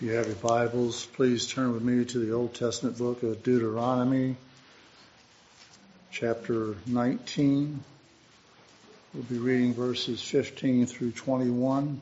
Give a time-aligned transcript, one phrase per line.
[0.00, 3.42] If you have your Bibles, please turn with me to the Old Testament book of
[3.42, 4.36] Deuteronomy,
[6.12, 7.82] chapter 19.
[9.12, 12.00] We'll be reading verses 15 through 21.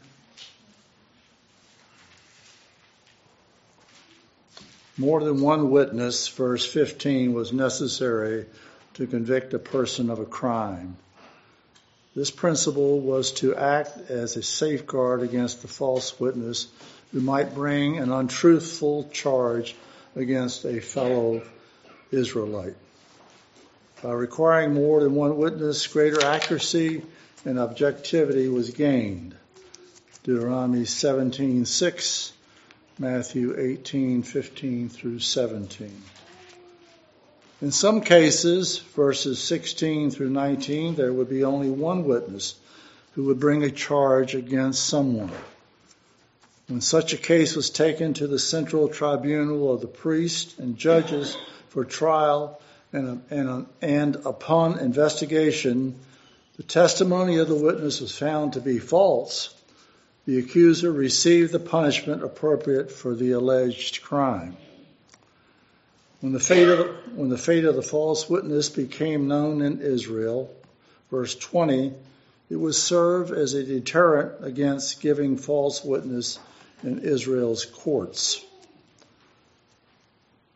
[4.99, 8.45] More than one witness, verse 15, was necessary
[8.93, 10.99] to convict a person of a crime.
[12.15, 16.69] This principle was to act as a safeguard against the false witness
[17.13, 19.75] who might bring an untruthful charge
[20.15, 21.43] against a fellow
[22.11, 22.77] Israelite.
[24.03, 27.03] By requiring more than one witness, greater accuracy
[27.45, 29.35] and objectivity was gained.
[30.25, 32.33] Deuteronomy 17:6,
[32.99, 36.03] Matthew 18:15 through 17.
[37.63, 42.55] In some cases, verses 16 through 19, there would be only one witness
[43.15, 45.33] who would bring a charge against someone.
[46.69, 51.37] When such a case was taken to the central tribunal of the priests and judges
[51.69, 52.61] for trial,
[52.93, 55.95] and, and, and upon investigation,
[56.57, 59.55] the testimony of the witness was found to be false,
[60.27, 64.57] the accuser received the punishment appropriate for the alleged crime.
[66.21, 69.81] When the fate of the, when the, fate of the false witness became known in
[69.83, 70.53] Israel,
[71.13, 71.93] verse 20,
[72.51, 76.41] it would serve as a deterrent against giving false witness
[76.83, 78.45] in Israel's courts.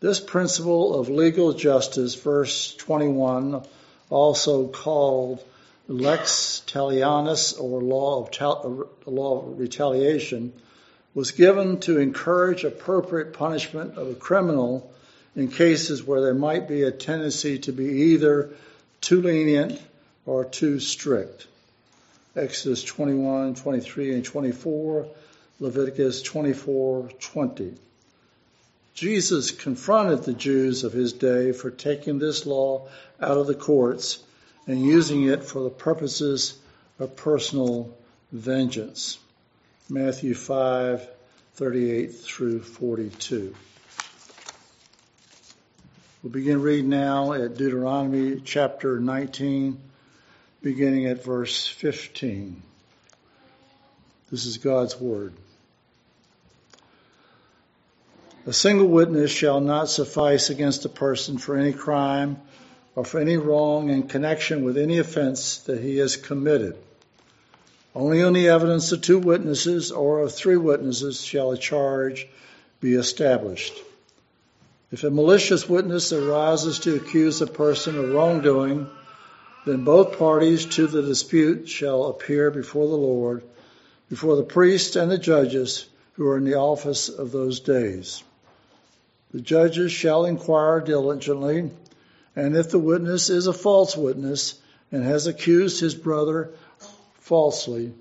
[0.00, 3.62] This principle of legal justice, verse 21,
[4.08, 5.44] also called
[5.88, 10.52] lex talionis or law of, tal- law of retaliation,
[11.14, 14.90] was given to encourage appropriate punishment of a criminal
[15.36, 18.50] in cases where there might be a tendency to be either
[19.00, 19.80] too lenient
[20.26, 21.46] or too strict.
[22.36, 25.06] Exodus 21, 23, and 24
[25.60, 27.76] Leviticus 24:20.
[28.94, 32.88] Jesus confronted the Jews of his day for taking this law
[33.20, 34.20] out of the courts
[34.66, 36.54] and using it for the purposes
[36.98, 37.94] of personal
[38.32, 39.18] vengeance.
[39.90, 43.54] Matthew 5:38 through 42.
[46.22, 49.78] We'll begin reading now at Deuteronomy chapter 19,
[50.62, 52.62] beginning at verse 15.
[54.30, 55.34] This is God's word.
[58.46, 62.38] A single witness shall not suffice against a person for any crime
[62.96, 66.74] or for any wrong in connection with any offense that he has committed.
[67.94, 72.26] Only on the evidence of two witnesses or of three witnesses shall a charge
[72.80, 73.74] be established.
[74.90, 78.88] If a malicious witness arises to accuse a person of wrongdoing,
[79.66, 83.42] then both parties to the dispute shall appear before the Lord,
[84.08, 85.84] before the priests and the judges
[86.14, 88.22] who are in the office of those days.
[89.32, 91.70] The judges shall inquire diligently,
[92.34, 94.54] and if the witness is a false witness
[94.90, 96.50] and has accused his brother
[97.14, 97.92] falsely,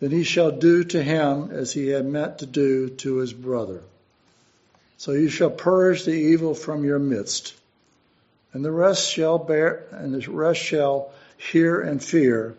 [0.00, 3.82] then he shall do to him as he had meant to do to his brother.
[4.96, 7.54] So you shall purge the evil from your midst,
[8.54, 12.54] and the rest shall bear, and the rest shall hear and fear,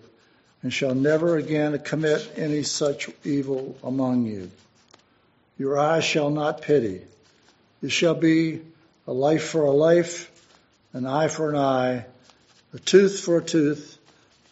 [0.61, 4.51] and shall never again commit any such evil among you.
[5.57, 7.01] Your eyes shall not pity
[7.81, 8.61] it shall be
[9.07, 10.31] a life for a life,
[10.93, 12.05] an eye for an eye,
[12.73, 13.97] a tooth for a tooth,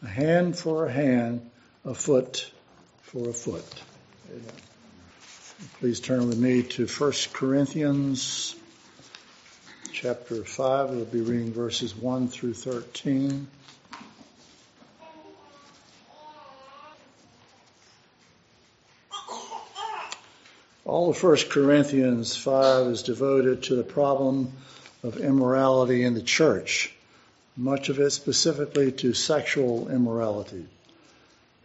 [0.04, 1.50] a hand for a hand,
[1.86, 2.52] a foot
[3.04, 3.66] for a foot.
[4.30, 4.44] Amen.
[5.80, 8.56] Please turn with me to 1 Corinthians
[9.92, 10.90] chapter 5.
[10.92, 13.48] We'll be reading verses 1 through 13.
[20.88, 24.54] All of 1 Corinthians 5 is devoted to the problem
[25.04, 26.94] of immorality in the church,
[27.58, 30.66] much of it specifically to sexual immorality.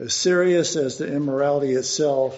[0.00, 2.37] As serious as the immorality itself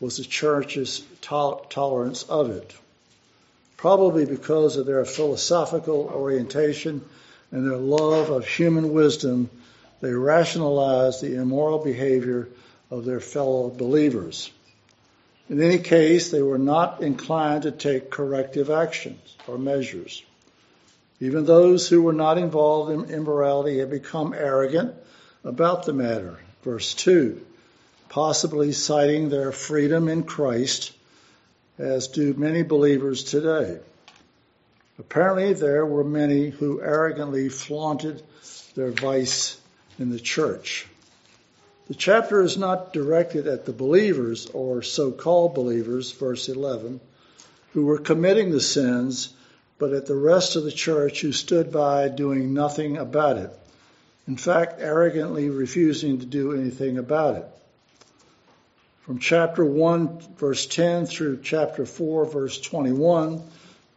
[0.00, 2.74] was the church's tolerance of it,
[3.76, 7.04] probably because of their philosophical orientation
[7.52, 9.48] and their love of human wisdom,
[10.00, 12.48] they rationalized the immoral behavior
[12.90, 14.50] of their fellow believers.
[15.48, 20.24] In any case, they were not inclined to take corrective actions or measures.
[21.20, 24.94] Even those who were not involved in immorality had become arrogant
[25.44, 26.38] about the matter.
[26.62, 27.40] Verse 2
[28.08, 30.92] possibly citing their freedom in Christ,
[31.78, 33.78] as do many believers today.
[34.98, 38.22] Apparently, there were many who arrogantly flaunted
[38.74, 39.60] their vice
[39.98, 40.86] in the church.
[41.88, 47.00] The chapter is not directed at the believers or so called believers, verse 11,
[47.74, 49.28] who were committing the sins,
[49.78, 53.56] but at the rest of the church who stood by doing nothing about it.
[54.26, 57.46] In fact, arrogantly refusing to do anything about it.
[59.02, 63.40] From chapter 1, verse 10 through chapter 4, verse 21,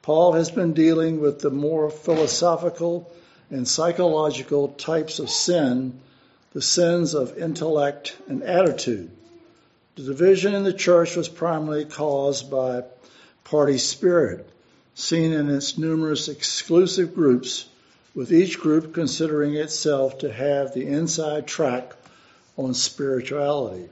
[0.03, 3.11] Paul has been dealing with the more philosophical
[3.49, 5.99] and psychological types of sin
[6.53, 9.11] the sins of intellect and attitude.
[9.95, 12.83] The division in the church was primarily caused by
[13.43, 14.49] party spirit,
[14.95, 17.65] seen in its numerous exclusive groups,
[18.15, 21.95] with each group considering itself to have the inside track
[22.57, 23.87] on spirituality.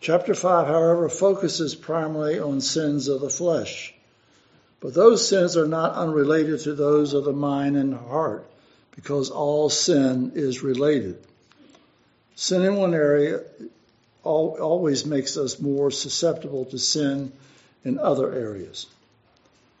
[0.00, 3.94] Chapter 5, however, focuses primarily on sins of the flesh.
[4.80, 8.49] But those sins are not unrelated to those of the mind and heart
[9.00, 11.16] because all sin is related.
[12.34, 13.40] Sin in one area
[14.22, 17.32] always makes us more susceptible to sin
[17.82, 18.86] in other areas.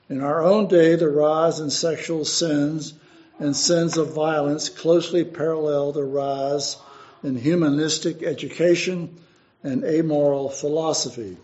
[0.08, 2.94] In our own day, the rise in sexual sins
[3.38, 6.78] and sins of violence closely parallel the rise
[7.22, 9.14] in humanistic education
[9.62, 11.36] and amoral philosophy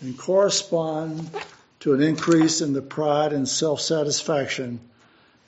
[0.00, 1.28] and correspond
[1.80, 4.78] to an increase in the pride and self satisfaction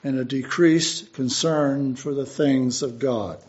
[0.03, 3.39] and a decreased concern for the things of God.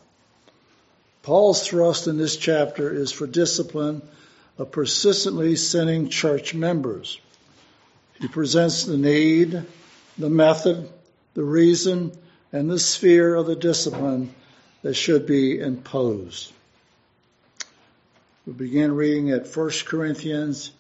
[1.23, 4.03] Paul's thrust in this chapter is for discipline
[4.59, 7.19] of persistently sinning church members.
[8.21, 9.65] He presents the need,
[10.17, 10.89] the method,
[11.35, 12.13] the reason,
[12.53, 14.33] and the sphere of the discipline
[14.83, 16.53] that should be imposed.
[18.47, 20.71] We begin reading at 1 Corinthians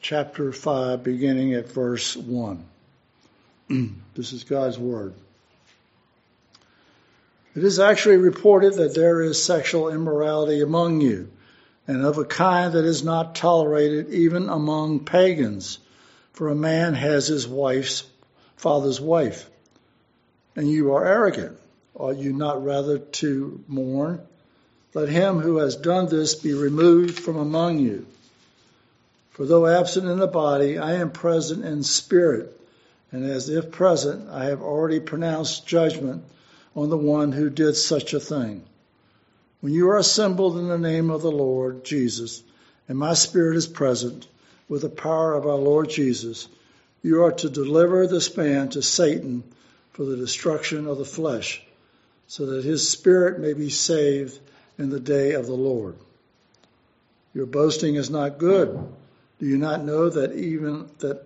[0.00, 2.64] chapter 5, beginning at verse 1.
[4.14, 5.14] this is God's Word.
[7.54, 11.30] It is actually reported that there is sexual immorality among you,
[11.86, 15.78] and of a kind that is not tolerated even among pagans,
[16.32, 18.04] for a man has his wife's
[18.56, 19.48] father's wife.
[20.54, 21.58] And you are arrogant.
[21.94, 24.20] Ought you not rather to mourn?
[24.92, 28.06] Let him who has done this be removed from among you.
[29.30, 32.55] For though absent in the body, I am present in spirit,
[33.16, 36.22] and as if present, I have already pronounced judgment
[36.74, 38.62] on the one who did such a thing.
[39.62, 42.42] When you are assembled in the name of the Lord Jesus,
[42.86, 44.28] and my spirit is present
[44.68, 46.46] with the power of our Lord Jesus,
[47.02, 49.42] you are to deliver this man to Satan
[49.92, 51.62] for the destruction of the flesh,
[52.26, 54.38] so that his spirit may be saved
[54.76, 55.96] in the day of the Lord.
[57.32, 58.78] Your boasting is not good.
[59.38, 61.25] Do you not know that even that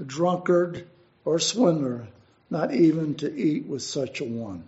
[0.00, 0.86] a drunkard,
[1.24, 2.06] or a swindler,
[2.50, 4.64] not even to eat with such a one.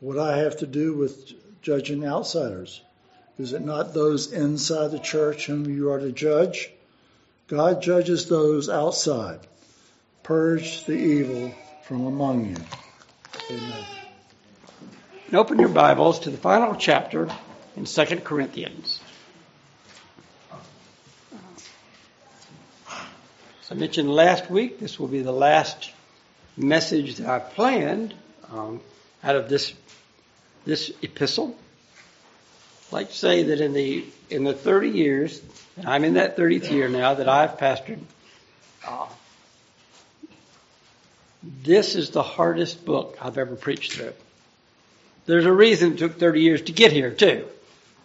[0.00, 1.32] What I have to do with
[1.62, 2.80] judging outsiders?
[3.38, 6.70] Is it not those inside the church whom you are to judge?
[7.48, 9.40] God judges those outside.
[10.22, 11.52] Purge the evil
[11.84, 12.56] from among you.
[13.50, 13.84] Amen.
[15.32, 17.28] Open your Bibles to the final chapter
[17.76, 19.00] in 2 Corinthians.
[23.72, 25.90] I mentioned last week, this will be the last
[26.58, 28.12] message that I planned
[28.52, 28.82] um,
[29.24, 29.72] out of this
[30.66, 31.56] this epistle.
[32.88, 35.40] I'd like to say that in the in the 30 years,
[35.78, 38.00] and I'm in that 30th year now that I've pastored,
[38.86, 39.06] uh,
[41.42, 44.12] this is the hardest book I've ever preached through.
[45.24, 47.48] There's a reason it took 30 years to get here too,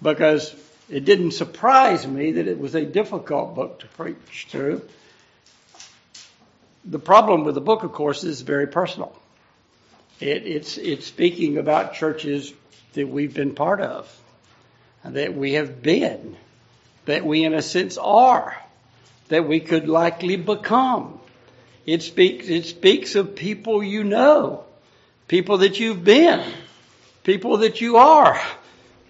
[0.02, 0.56] because
[0.90, 4.82] it didn't surprise me that it was a difficult book to preach through
[6.90, 9.16] the problem with the book, of course, is very personal.
[10.20, 12.54] It, it's, it's speaking about churches
[12.94, 14.12] that we've been part of,
[15.04, 16.36] that we have been,
[17.06, 18.58] that we in a sense are,
[19.28, 21.20] that we could likely become.
[21.86, 24.64] It speaks, it speaks of people you know,
[25.28, 26.44] people that you've been,
[27.24, 28.42] people that you are,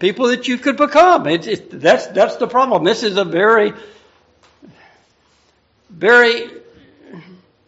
[0.00, 1.26] people that you could become.
[1.26, 2.84] It, it, that's, that's the problem.
[2.84, 3.72] This is a very,
[5.88, 6.50] very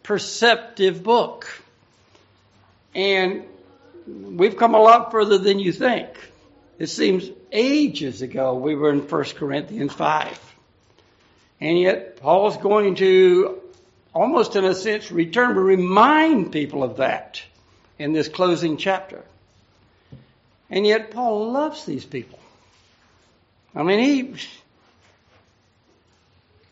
[0.03, 1.47] perceptive book.
[2.93, 3.43] And
[4.07, 6.09] we've come a lot further than you think.
[6.79, 10.55] It seems ages ago we were in 1 Corinthians 5.
[11.59, 13.61] And yet Paul's going to
[14.13, 17.41] almost in a sense return to remind people of that
[17.99, 19.23] in this closing chapter.
[20.69, 22.39] And yet Paul loves these people.
[23.75, 24.35] I mean, he,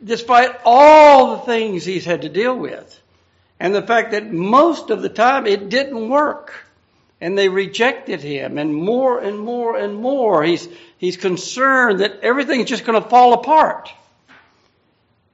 [0.03, 2.98] despite all the things he's had to deal with,
[3.59, 6.65] and the fact that most of the time it didn't work,
[7.19, 12.69] and they rejected him, and more and more and more, he's, he's concerned that everything's
[12.69, 13.91] just going to fall apart.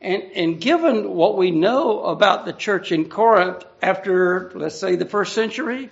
[0.02, 5.06] And, and given what we know about the church in Corinth after, let's say, the
[5.06, 5.90] first century,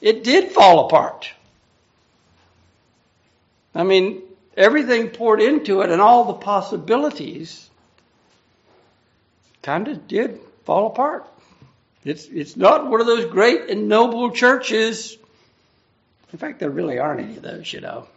[0.00, 1.30] it did fall apart.
[3.74, 4.22] I mean,
[4.56, 7.70] everything poured into it and all the possibilities
[9.62, 11.26] kind of did fall apart.
[12.04, 15.16] It's, it's not one of those great and noble churches.
[16.32, 18.08] In fact, there really aren't any of those, you know.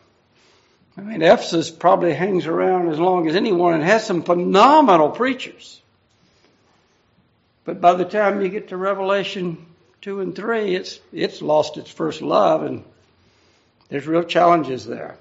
[0.98, 5.82] I mean, Ephesus probably hangs around as long as anyone and has some phenomenal preachers.
[7.66, 9.66] But by the time you get to Revelation
[10.02, 12.84] 2 and 3, it's, it's lost its first love and
[13.90, 15.18] there's real challenges there.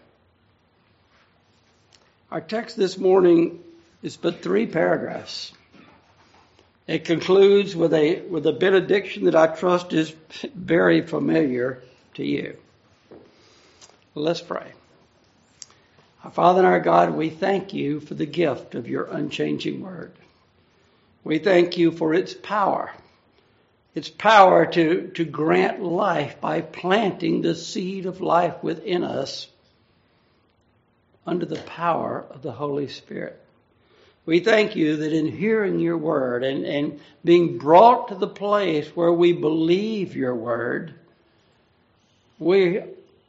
[2.30, 3.60] Our text this morning
[4.02, 5.52] is but three paragraphs.
[6.86, 10.14] It concludes with a, with a benediction that I trust is
[10.54, 11.82] very familiar
[12.14, 12.56] to you.
[14.14, 14.72] Let's pray.
[16.22, 20.12] Our Father and our God, we thank you for the gift of your unchanging word.
[21.22, 22.92] We thank you for its power,
[23.94, 29.48] its power to, to grant life by planting the seed of life within us
[31.26, 33.43] under the power of the Holy Spirit.
[34.26, 38.88] We thank you that in hearing your word and, and being brought to the place
[38.96, 40.94] where we believe your word,
[42.38, 42.82] we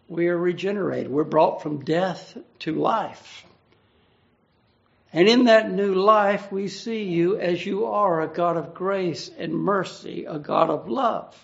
[0.07, 1.11] we are regenerated.
[1.11, 3.45] We're brought from death to life.
[5.11, 9.31] And in that new life, we see you as you are a God of grace
[9.37, 11.35] and mercy, a God of love.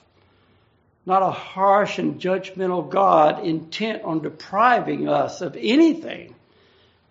[1.05, 6.35] Not a harsh and judgmental God intent on depriving us of anything,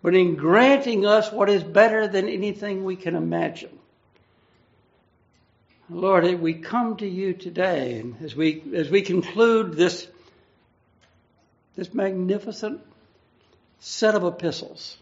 [0.02, 3.78] but in granting us what is better than anything we can imagine.
[5.88, 10.07] Lord, we come to you today, and as we, as we conclude this
[11.76, 12.80] this magnificent
[13.78, 14.97] set of epistles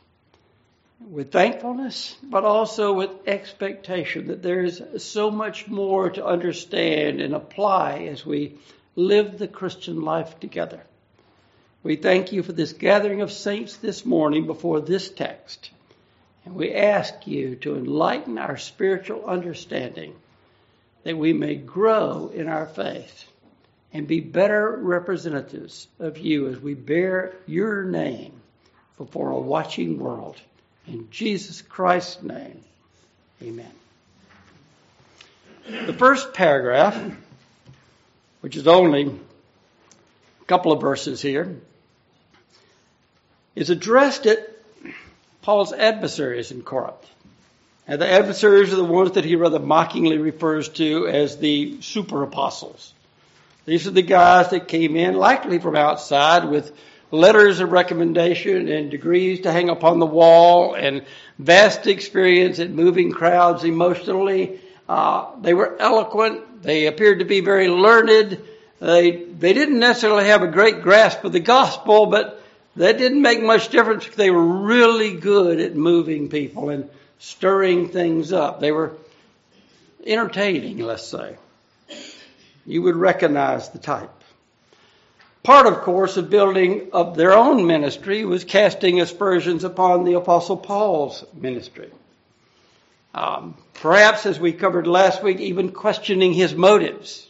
[1.11, 7.35] with thankfulness, but also with expectation that there is so much more to understand and
[7.35, 8.59] apply as we
[8.97, 10.81] live the Christian life together.
[11.83, 15.71] We thank you for this gathering of saints this morning before this text.
[16.45, 20.15] And we ask you to enlighten our spiritual understanding
[21.05, 23.25] that we may grow in our faith
[23.93, 28.33] and be better representatives of you as we bear your name
[28.97, 30.37] before a watching world.
[30.87, 32.61] In Jesus Christ's name,
[33.43, 33.71] amen.
[35.87, 36.99] The first paragraph,
[38.41, 39.07] which is only
[40.41, 41.61] a couple of verses here,
[43.59, 44.39] is addressed at
[45.43, 46.95] Paul's adversaries in Corinth.
[47.89, 52.23] And the adversaries are the ones that he rather mockingly refers to as the super
[52.23, 52.93] apostles.
[53.65, 56.71] These are the guys that came in, likely from outside, with
[57.11, 61.05] letters of recommendation and degrees to hang upon the wall and
[61.41, 64.61] vast experience at moving crowds emotionally.
[64.89, 66.63] Uh, they were eloquent.
[66.63, 68.41] They appeared to be very learned.
[68.79, 72.38] They, they didn't necessarily have a great grasp of the gospel, but
[72.79, 74.07] that didn't make much difference.
[74.09, 78.61] They were really good at moving people and stirring things up.
[78.61, 78.97] They were
[80.05, 81.37] entertaining, let's say
[82.69, 84.11] you would recognize the type.
[85.43, 90.59] Part, of course, of building up their own ministry was casting aspersions upon the Apostle
[90.59, 91.91] Paul's ministry.
[93.15, 97.27] Um, perhaps, as we covered last week, even questioning his motives.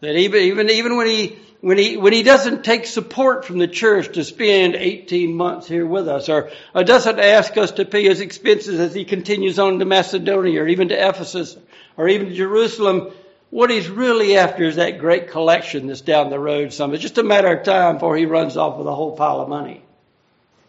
[0.00, 3.68] That even, even, even when he, when he, when he doesn't take support from the
[3.68, 8.04] church to spend 18 months here with us, or, or doesn't ask us to pay
[8.04, 11.56] his expenses as he continues on to Macedonia, or even to Ephesus,
[11.96, 13.12] or even to Jerusalem,
[13.50, 16.94] what he's really after is that great collection that's down the road some.
[16.94, 19.48] It's just a matter of time before he runs off with a whole pile of
[19.48, 19.82] money.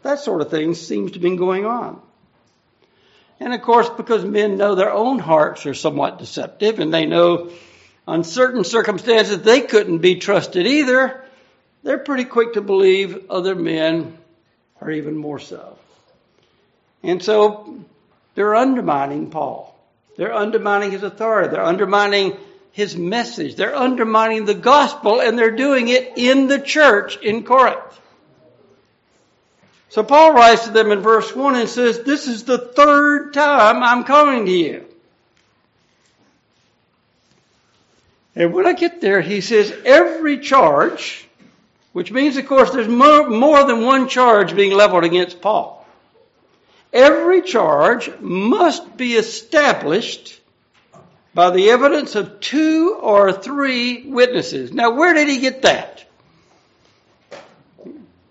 [0.03, 2.01] That sort of thing seems to been going on.
[3.39, 7.51] And of course, because men know their own hearts are somewhat deceptive and they know
[8.08, 11.24] on certain circumstances they couldn't be trusted either,
[11.84, 14.17] they're pretty quick to believe other men
[14.79, 15.77] are even more so.
[17.03, 17.84] And so
[18.36, 19.75] they're undermining Paul.
[20.17, 21.50] They're undermining his authority.
[21.50, 22.38] They're undermining
[22.72, 23.55] his message.
[23.55, 28.00] They're undermining the gospel and they're doing it in the church in Corinth.
[29.89, 33.84] So Paul writes to them in verse 1 and says, This is the third time
[33.84, 34.86] I'm coming to you.
[38.35, 41.27] And when I get there, he says, Every charge,
[41.91, 45.85] which means, of course, there's more, more than one charge being leveled against Paul.
[46.93, 50.39] Every charge must be established
[51.33, 54.73] by the evidence of two or three witnesses.
[54.73, 56.05] Now, where did he get that?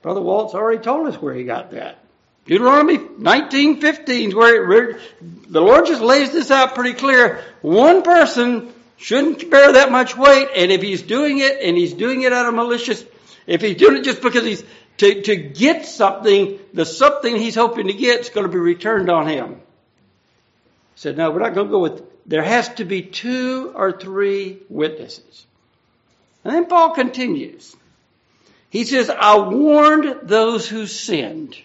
[0.02, 1.99] Brother Walt's already told us where he got that.
[2.47, 5.00] Deuteronomy 19:15 is where it,
[5.49, 7.45] the Lord just lays this out pretty clear.
[7.61, 12.23] One person shouldn't bear that much weight, and if he's doing it and he's doing
[12.23, 13.02] it out of malicious,
[13.47, 14.62] if he's doing it just because he's
[14.99, 19.09] to, to get something, the something he's hoping to get is going to be returned
[19.09, 19.54] on him.
[19.54, 23.92] He said, no, we're not going to go with, there has to be two or
[23.92, 25.47] three witnesses.
[26.45, 27.75] And then Paul continues.
[28.69, 31.57] He says, I warned those who sinned.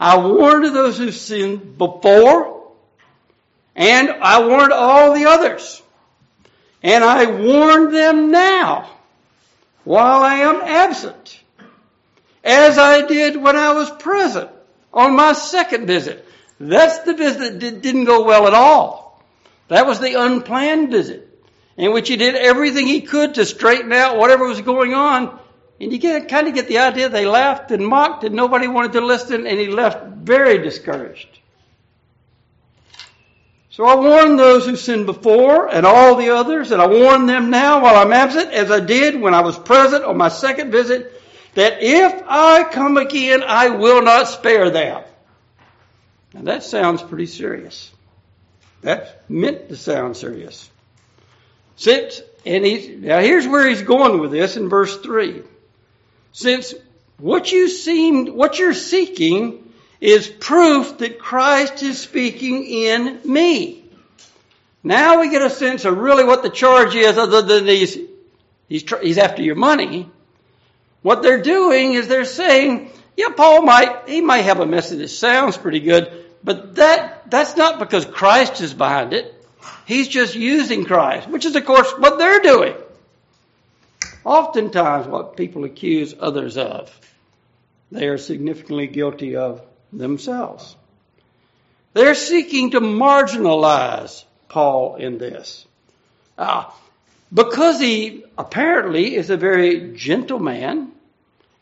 [0.00, 2.72] I warned those who sinned before,
[3.74, 5.82] and I warned all the others.
[6.86, 8.88] And I warn them now
[9.82, 11.40] while I am absent,
[12.44, 14.50] as I did when I was present
[14.94, 16.24] on my second visit.
[16.60, 19.20] That's the visit that didn't go well at all.
[19.66, 21.28] That was the unplanned visit
[21.76, 25.36] in which he did everything he could to straighten out whatever was going on
[25.80, 28.92] and you get, kind of get the idea they laughed and mocked and nobody wanted
[28.92, 31.40] to listen and he left very discouraged.
[33.76, 37.50] So I warned those who sinned before and all the others, and I warn them
[37.50, 41.20] now while I'm absent, as I did when I was present on my second visit,
[41.52, 45.04] that if I come again, I will not spare them.
[46.32, 47.92] Now that sounds pretty serious.
[48.80, 50.70] That's meant to sound serious.
[51.76, 55.42] Since, and he's, now here's where he's going with this in verse 3
[56.32, 56.72] since
[57.18, 59.65] what you seem, what you're seeking
[60.00, 63.84] is proof that Christ is speaking in me.
[64.82, 67.98] Now we get a sense of really what the charge is other than he's,
[68.68, 70.08] he's, he's after your money.
[71.02, 75.08] What they're doing is they're saying, yeah, Paul might, he might have a message that
[75.08, 79.32] sounds pretty good, but that, that's not because Christ is behind it.
[79.86, 82.74] He's just using Christ, which is of course what they're doing
[84.26, 86.92] oftentimes what people accuse others of,
[87.92, 89.62] they are significantly guilty of
[89.98, 90.76] themselves.
[91.92, 95.66] They're seeking to marginalize Paul in this.
[96.36, 96.64] Uh,
[97.32, 100.92] because he apparently is a very gentle man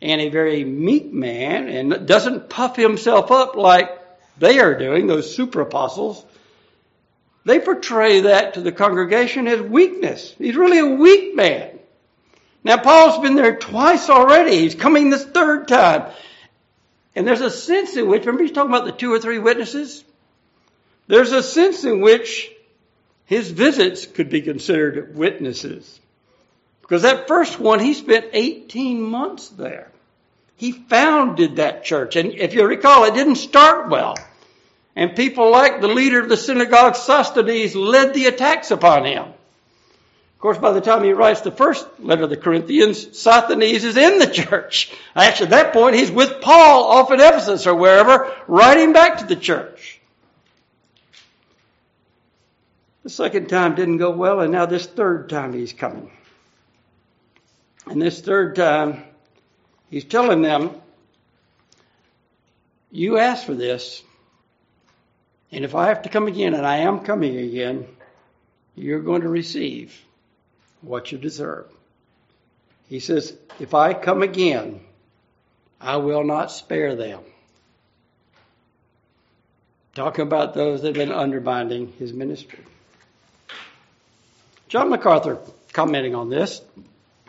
[0.03, 3.99] and a very meek man and doesn't puff himself up like
[4.39, 6.25] they are doing, those super apostles,
[7.45, 10.35] they portray that to the congregation as weakness.
[10.37, 11.79] He's really a weak man.
[12.65, 14.57] Now, Paul's been there twice already.
[14.57, 16.11] He's coming this third time.
[17.17, 20.05] And there's a sense in which, remember he's talking about the two or three witnesses?
[21.07, 22.51] There's a sense in which
[23.27, 26.01] his visits could be considered witnesses.
[26.81, 29.91] Because that first one, he spent 18 months there.
[30.57, 32.17] He founded that church.
[32.17, 34.17] And if you recall, it didn't start well.
[34.97, 39.34] And people like the leader of the synagogue, Sosthenes, led the attacks upon him
[40.45, 44.19] course, by the time he writes the first letter to the Corinthians, Sosthenes is in
[44.19, 44.93] the church.
[45.17, 49.25] Actually, at that point, he's with Paul off at Ephesus or wherever, writing back to
[49.25, 50.03] the church.
[53.05, 56.11] The second time didn't go well, and now this third time he's coming.
[57.87, 59.03] And this third time,
[59.89, 60.73] he's telling them,
[62.91, 64.03] You asked for this,
[65.51, 67.87] and if I have to come again, and I am coming again,
[68.75, 70.05] you're going to receive
[70.85, 71.67] what you deserve.
[72.89, 74.81] He says, If I come again,
[75.81, 77.21] I will not spare them.
[79.95, 82.61] Talking about those that have been undermining his ministry.
[84.69, 85.39] John MacArthur
[85.73, 86.61] commenting on this.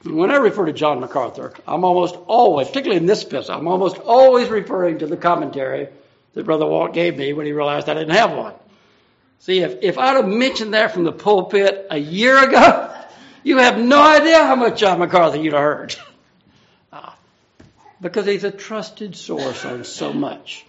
[0.04, 3.98] When I refer to John MacArthur, I'm almost always, particularly in this epistle, I'm almost
[3.98, 5.90] always referring to the commentary
[6.34, 8.54] that Brother Walt gave me when he realized I didn't have one.
[9.40, 12.95] See, if, if I'd have mentioned that from the pulpit a year ago,
[13.46, 15.96] you have no idea how much John MacArthur you'd have heard.
[16.92, 17.16] Ah,
[18.02, 20.66] because he's a trusted source on so much.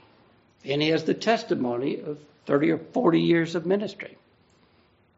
[0.62, 4.18] And he has the testimony of 30 or 40 years of ministry.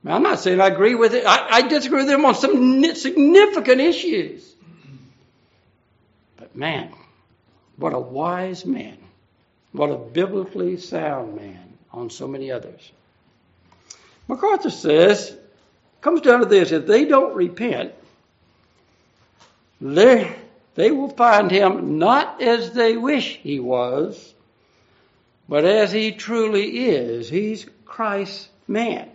[0.05, 1.25] Now, I'm not saying I agree with it.
[1.27, 4.55] I, I disagree with him on some significant issues.
[6.37, 6.92] But man,
[7.77, 8.99] what a wise man.
[9.73, 12.92] What a biblically sound man on so many others.
[14.29, 15.37] MacArthur says,
[16.09, 17.92] comes down to this if they don't repent,
[19.79, 24.33] they, will find him not as they wish he was,
[25.51, 27.29] but as he truly is.
[27.29, 29.11] He's Christ's man.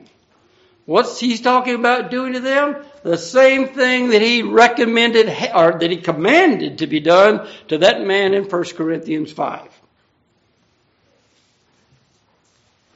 [0.86, 2.86] What's he's talking about doing to them?
[3.02, 8.06] The same thing that he recommended or that he commanded to be done to that
[8.06, 9.68] man in 1 Corinthians 5.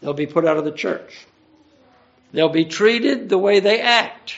[0.02, 1.27] They'll be put out of the church.
[2.32, 4.36] They'll be treated the way they act,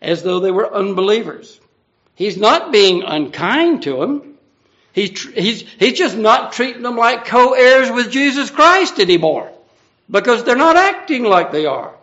[0.00, 1.60] as though they were unbelievers.
[2.14, 4.34] He's not being unkind to them.
[4.92, 9.50] He's, he's, he's just not treating them like co-heirs with Jesus Christ anymore
[10.10, 11.94] because they're not acting like they are.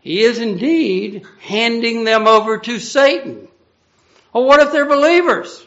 [0.00, 3.48] He is indeed handing them over to Satan.
[4.32, 5.66] Well, what if they're believers?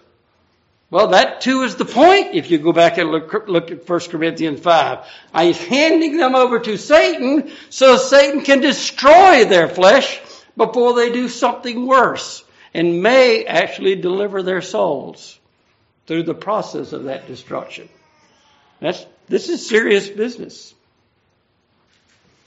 [0.93, 3.99] Well, that too is the point if you go back and look, look at 1
[4.11, 5.07] Corinthians 5.
[5.39, 10.21] He's handing them over to Satan so Satan can destroy their flesh
[10.55, 12.43] before they do something worse
[12.75, 15.39] and may actually deliver their souls
[16.05, 17.89] through the process of that destruction.
[18.79, 20.75] That's, this is serious business.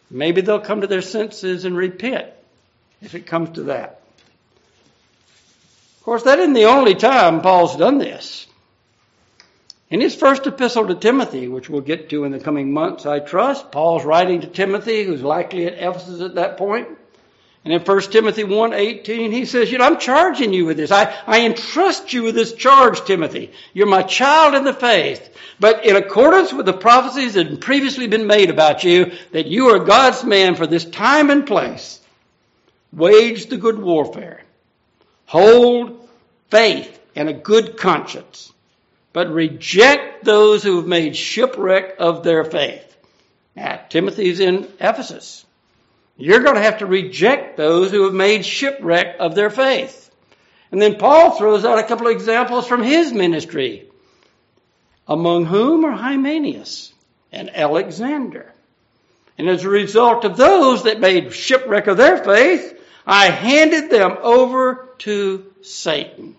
[0.09, 2.28] Maybe they'll come to their senses and repent
[3.02, 4.02] if it comes to that.
[6.06, 8.46] Of course, that isn't the only time Paul's done this.
[9.90, 13.18] In his first epistle to Timothy, which we'll get to in the coming months, I
[13.18, 16.86] trust, Paul's writing to Timothy, who's likely at Ephesus at that point.
[17.64, 20.92] And in 1 Timothy 1.18, he says, you know, I'm charging you with this.
[20.92, 23.50] I, I entrust you with this charge, Timothy.
[23.74, 25.28] You're my child in the faith.
[25.58, 29.74] But in accordance with the prophecies that had previously been made about you, that you
[29.74, 32.00] are God's man for this time and place,
[32.92, 34.45] wage the good warfare.
[35.26, 36.08] Hold
[36.50, 38.52] faith and a good conscience,
[39.12, 42.96] but reject those who have made shipwreck of their faith.
[43.54, 45.44] Now, Timothy's in Ephesus.
[46.16, 50.10] You're going to have to reject those who have made shipwreck of their faith.
[50.70, 53.88] And then Paul throws out a couple of examples from his ministry,
[55.06, 56.92] among whom are Hymenaeus
[57.32, 58.52] and Alexander.
[59.38, 62.75] And as a result of those that made shipwreck of their faith,
[63.06, 66.34] I handed them over to Satan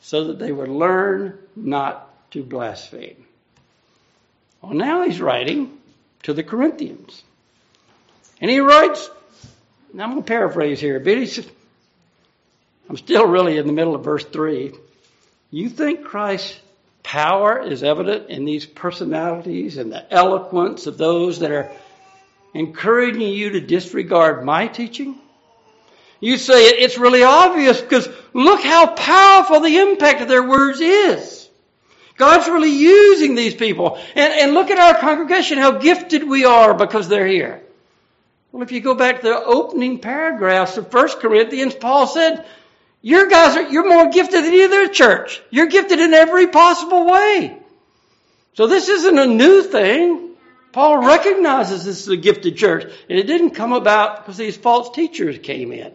[0.00, 3.24] so that they would learn not to blaspheme.
[4.60, 5.78] Well, now he's writing
[6.24, 7.22] to the Corinthians.
[8.40, 9.08] And he writes,
[9.92, 11.48] now I'm going to paraphrase here, but he says,
[12.88, 14.72] I'm still really in the middle of verse 3.
[15.50, 16.58] You think Christ's
[17.02, 21.70] power is evident in these personalities and the eloquence of those that are
[22.54, 25.18] encouraging you to disregard my teaching?
[26.20, 31.48] You say it's really obvious because look how powerful the impact of their words is.
[32.16, 33.98] God's really using these people.
[34.14, 37.62] And, and look at our congregation, how gifted we are because they're here.
[38.52, 42.44] Well, if you go back to the opening paragraphs of 1 Corinthians, Paul said,
[43.00, 45.40] your guys are, you're more gifted than either church.
[45.48, 47.56] You're gifted in every possible way.
[48.54, 50.32] So this isn't a new thing.
[50.72, 54.94] Paul recognizes this is a gifted church, and it didn't come about because these false
[54.94, 55.92] teachers came in.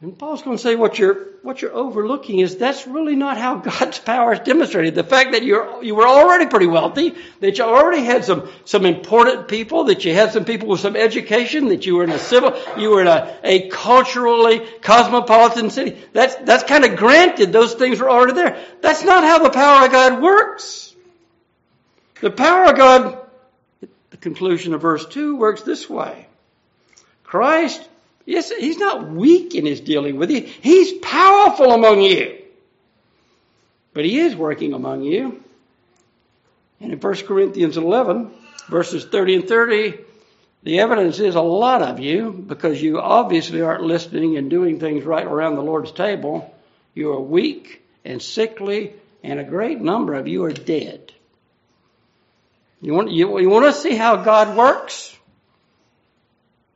[0.00, 3.56] And Paul's going to say what you're what you're overlooking is that's really not how
[3.58, 4.94] God's power is demonstrated.
[4.94, 8.86] The fact that you're you were already pretty wealthy, that you already had some some
[8.86, 12.18] important people, that you had some people with some education, that you were in a
[12.18, 16.00] civil, you were in a, a culturally cosmopolitan city.
[16.12, 17.52] That's that's kind of granted.
[17.52, 18.64] Those things were already there.
[18.80, 20.94] That's not how the power of God works.
[22.20, 23.18] The power of God,
[24.10, 26.28] the conclusion of verse two works this way.
[27.24, 27.88] Christ
[28.28, 30.42] Yes, he's not weak in his dealing with you.
[30.42, 32.42] He's powerful among you.
[33.94, 35.42] But he is working among you.
[36.78, 38.30] And in 1 Corinthians 11,
[38.68, 39.98] verses 30 and 30,
[40.62, 45.04] the evidence is a lot of you, because you obviously aren't listening and doing things
[45.04, 46.54] right around the Lord's table.
[46.92, 48.92] You are weak and sickly,
[49.24, 51.14] and a great number of you are dead.
[52.82, 55.16] You want, you, you want to see how God works?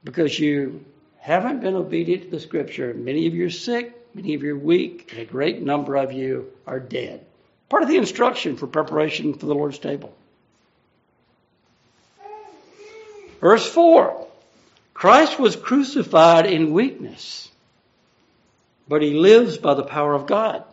[0.02, 0.86] Because you
[1.22, 2.92] haven't been obedient to the scripture.
[2.92, 6.12] Many of you are sick, many of you are weak, and a great number of
[6.12, 7.24] you are dead.
[7.68, 10.12] Part of the instruction for preparation for the Lord's table.
[13.40, 14.26] Verse 4
[14.94, 17.48] Christ was crucified in weakness,
[18.88, 20.64] but he lives by the power of God.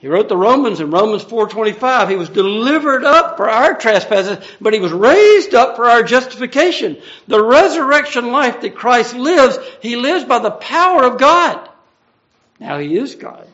[0.00, 2.08] He wrote the Romans in Romans 4:25.
[2.08, 6.96] He was delivered up for our trespasses, but he was raised up for our justification.
[7.28, 11.68] The resurrection life that Christ lives, he lives by the power of God.
[12.58, 13.46] Now he is God.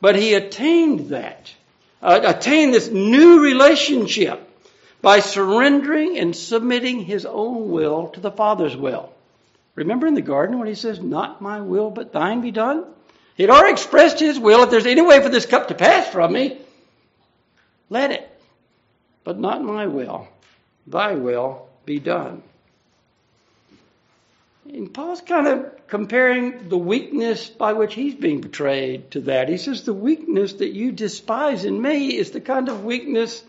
[0.00, 1.52] But he attained that,
[2.02, 4.50] uh, attained this new relationship
[5.02, 9.10] by surrendering and submitting his own will to the Father's will.
[9.74, 12.84] Remember in the garden when he says, Not my will, but thine be done?
[13.34, 14.62] He'd already expressed his will.
[14.62, 16.58] If there's any way for this cup to pass from me,
[17.90, 18.30] let it.
[19.24, 20.28] But not my will.
[20.86, 22.42] Thy will be done.
[24.66, 29.48] And Paul's kind of comparing the weakness by which he's being betrayed to that.
[29.48, 33.42] He says, The weakness that you despise in me is the kind of weakness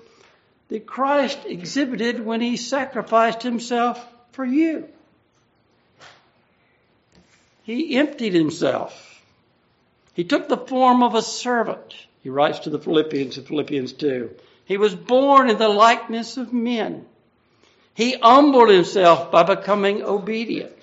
[0.69, 4.89] that Christ exhibited when he sacrificed himself for you.
[7.63, 9.14] He emptied himself.
[10.15, 11.93] He took the form of a servant.
[12.23, 14.31] He writes to the Philippians in Philippians 2.
[14.63, 17.05] He was born in the likeness of men.
[17.93, 20.73] He humbled himself by becoming obedient,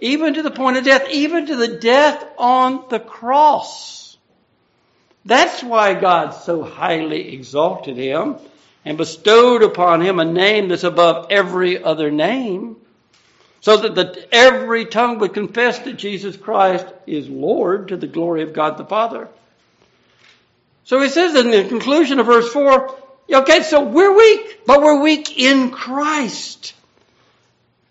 [0.00, 4.18] even to the point of death, even to the death on the cross.
[5.24, 8.36] That's why God so highly exalted him
[8.84, 12.76] and bestowed upon him a name that's above every other name
[13.60, 18.42] so that the, every tongue would confess that Jesus Christ is Lord to the glory
[18.42, 19.28] of God the Father.
[20.84, 22.94] So he says in the conclusion of verse 4,
[23.34, 26.72] okay, so we're weak, but we're weak in Christ.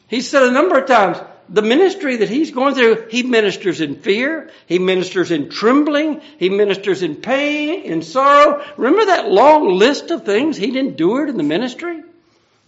[0.07, 1.17] He said a number of times,
[1.49, 6.49] the ministry that he's going through, he ministers in fear, he ministers in trembling, he
[6.49, 8.65] ministers in pain, in sorrow.
[8.77, 12.03] Remember that long list of things he'd endured in the ministry?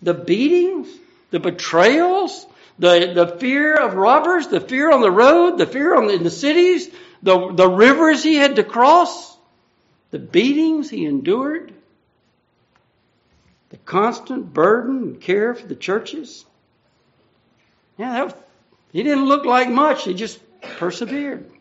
[0.02, 0.88] The beatings,
[1.32, 2.46] the betrayals,
[2.80, 6.24] the, the fear of robbers, the fear on the road, the fear on the, in
[6.24, 6.90] the cities,
[7.22, 9.38] the, the rivers he had to cross,
[10.12, 11.74] the beatings he endured,
[13.70, 16.46] the constant burden and care for the churches.
[17.98, 18.48] Yeah, that,
[18.94, 20.06] he didn't look like much.
[20.06, 21.52] He just persevered.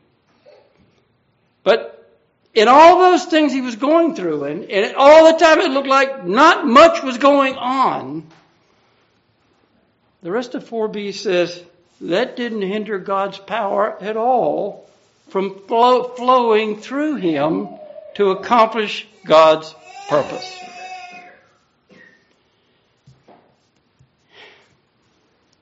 [1.65, 2.17] But
[2.55, 5.89] in all those things he was going through, and, and all the time it looked
[5.89, 8.27] like not much was going on,
[10.23, 11.63] the rest of 4b says
[12.01, 14.89] that didn't hinder God's power at all
[15.29, 17.69] from flow, flowing through him
[18.15, 19.75] to accomplish God's
[20.09, 20.59] purpose.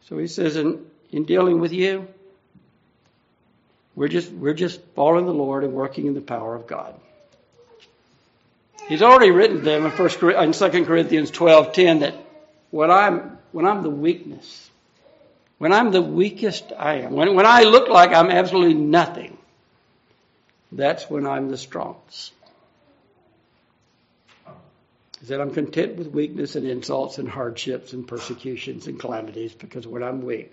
[0.09, 2.07] So he says, in, in dealing with you,
[3.97, 6.95] we're just, we're just following the Lord and working in the power of God.
[8.88, 12.14] He's already written them in, First, in 2 Corinthians 12.10 that
[12.71, 14.71] what I'm when I'm the weakness,
[15.57, 19.38] when I'm the weakest I am, when, when I look like I'm absolutely nothing,
[20.71, 22.35] that's when I'm the strongest.
[25.21, 29.87] He said, I'm content with weakness and insults and hardships and persecutions and calamities because
[29.87, 30.53] when I'm weak,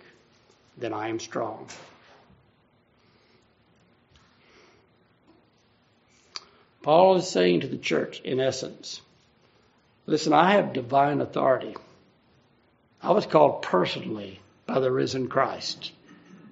[0.77, 1.67] then I am strong.
[6.81, 9.01] Paul is saying to the church, in essence,
[10.05, 11.75] listen, I have divine authority.
[13.03, 15.91] I was called personally by the risen Christ.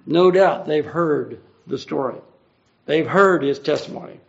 [0.06, 2.18] No doubt they've heard the story.
[2.84, 4.20] They've heard his testimony.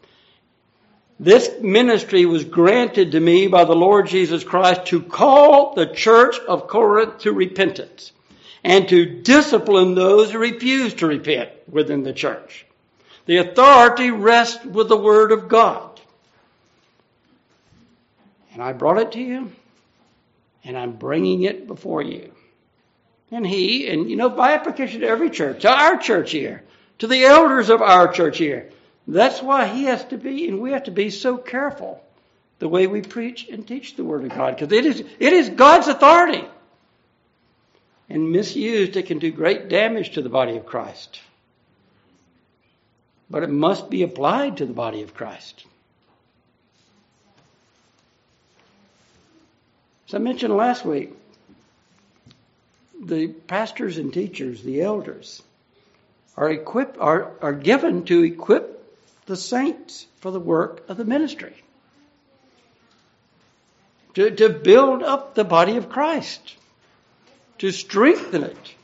[1.20, 6.38] This ministry was granted to me by the Lord Jesus Christ to call the church
[6.40, 8.14] of Corinth to repentance
[8.64, 12.66] and to discipline those who refuse to repent within the church.
[13.26, 16.00] The authority rests with the Word of God.
[18.54, 19.52] And I brought it to you
[20.63, 22.32] and I'm bringing it before you.
[23.32, 26.63] And he, and you know, by application to every church, to our church here,
[26.99, 28.69] to the elders of our church here,
[29.08, 32.04] that's why he has to be, and we have to be so careful
[32.60, 35.49] the way we preach and teach the Word of God, because it is, it is
[35.49, 36.45] God's authority.
[38.10, 41.19] And misused, it can do great damage to the body of Christ.
[43.30, 45.65] But it must be applied to the body of Christ.
[50.13, 51.12] As I mentioned last week,
[53.04, 55.41] the pastors and teachers, the elders,
[56.38, 58.95] are equipped are, are given to equip
[59.26, 61.56] the saints for the work of the ministry.
[64.13, 66.58] To, to build up the body of Christ,
[67.58, 68.76] to strengthen it,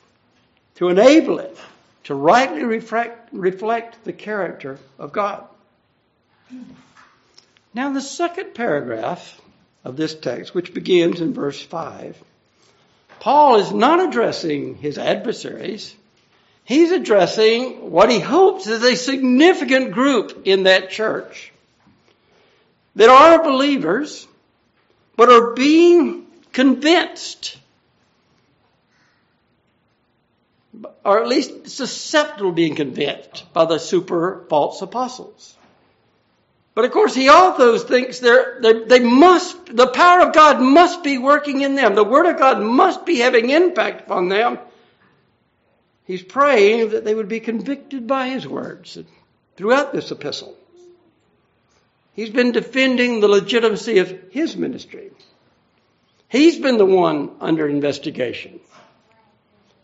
[0.78, 1.56] to enable it,
[2.06, 5.44] to rightly reflect, reflect the character of God.
[7.76, 9.40] Now, the second paragraph
[9.84, 12.22] of this text, which begins in verse 5,
[13.20, 15.96] Paul is not addressing his adversaries.
[16.64, 21.52] He's addressing what he hopes is a significant group in that church.
[22.96, 24.28] that are believers,
[25.16, 27.58] but are being convinced,
[31.06, 35.56] or at least susceptible to being convinced by the super false apostles.
[36.80, 41.04] But of course, he also thinks they're, they they must, the power of God must
[41.04, 41.94] be working in them.
[41.94, 44.60] The Word of God must be having impact upon them.
[46.06, 48.98] He's praying that they would be convicted by his words
[49.58, 50.56] throughout this epistle.
[52.14, 55.12] He's been defending the legitimacy of his ministry.
[56.30, 58.62] He's been the one under investigation.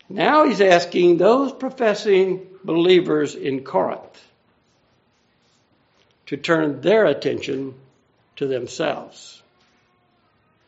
[0.08, 4.25] Now he's asking those professing believers in Corinth
[6.26, 7.74] to turn their attention
[8.36, 9.42] to themselves.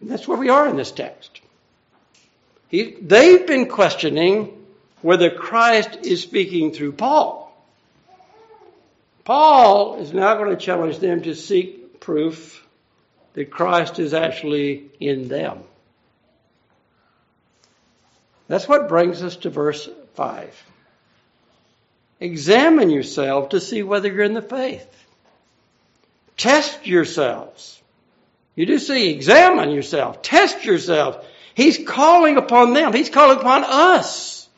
[0.00, 1.40] And that's where we are in this text.
[2.68, 4.54] He, they've been questioning
[5.02, 7.44] whether Christ is speaking through Paul.
[9.24, 12.66] Paul is now going to challenge them to seek proof
[13.34, 15.58] that Christ is actually in them.
[18.48, 20.64] That's what brings us to verse 5.
[22.20, 25.07] Examine yourself to see whether you're in the faith.
[26.38, 27.82] Test yourselves.
[28.54, 31.24] You do see, examine yourself, test yourself.
[31.54, 34.48] He's calling upon them, He's calling upon us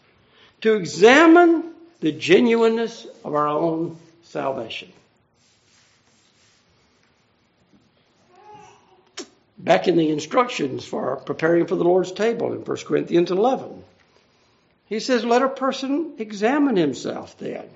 [0.60, 1.64] to examine
[2.00, 4.92] the genuineness of our own salvation.
[9.58, 13.84] Back in the instructions for preparing for the Lord's table in 1 Corinthians 11,
[14.86, 17.68] he says, Let a person examine himself then.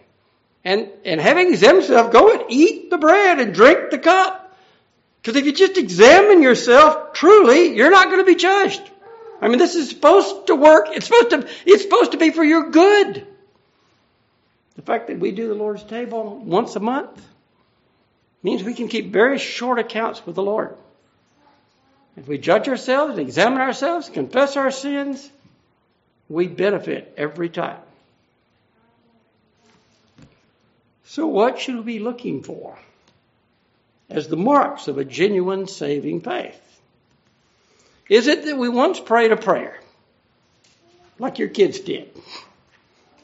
[0.64, 4.56] And, and having examined himself, go and eat the bread and drink the cup.
[5.20, 8.82] Because if you just examine yourself truly, you're not going to be judged.
[9.40, 10.86] I mean, this is supposed to work.
[10.90, 13.26] It's supposed to, it's supposed to be for your good.
[14.76, 17.22] The fact that we do the Lord's table once a month
[18.42, 20.76] means we can keep very short accounts with the Lord.
[22.16, 25.28] If we judge ourselves and examine ourselves, confess our sins,
[26.28, 27.78] we benefit every time.
[31.04, 32.78] So, what should we be looking for
[34.08, 36.60] as the marks of a genuine saving faith?
[38.08, 39.78] Is it that we once prayed a prayer,
[41.18, 42.10] like your kids did?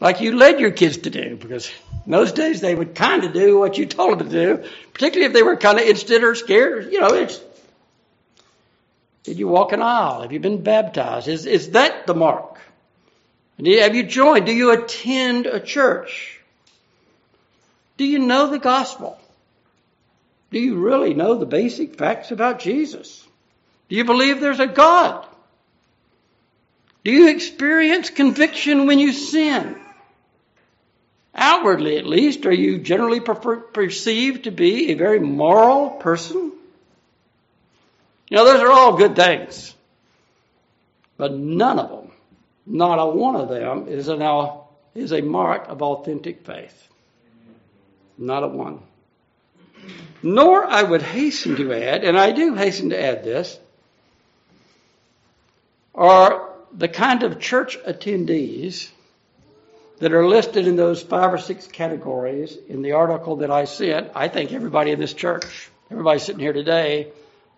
[0.01, 1.71] Like you led your kids to do, because
[2.07, 5.27] in those days they would kind of do what you told them to do, particularly
[5.27, 6.91] if they were kind of instant or scared.
[6.91, 7.41] You know, it's.
[9.25, 10.23] Did you walk an aisle?
[10.23, 11.29] Have you been baptized?
[11.29, 12.59] Is, is that the mark?
[13.59, 14.47] Have you joined?
[14.47, 16.40] Do you attend a church?
[18.01, 19.21] Do you know the gospel?
[20.51, 23.29] Do you really know the basic facts about Jesus?
[23.91, 25.27] Do you believe there's a God?
[27.05, 29.79] Do you experience conviction when you sin?
[31.35, 36.53] Outwardly, at least, are you generally perceived to be a very moral person?
[38.31, 39.75] You know, those are all good things.
[41.19, 42.13] But none of them,
[42.65, 44.23] not a one of them, is, an,
[44.95, 46.90] is a mark of authentic faith.
[48.21, 48.81] Not a one.
[50.23, 53.59] Nor, I would hasten to add, and I do hasten to add this,
[55.95, 58.91] are the kind of church attendees
[59.99, 64.11] that are listed in those five or six categories in the article that I sent.
[64.15, 67.09] I think everybody in this church, everybody sitting here today,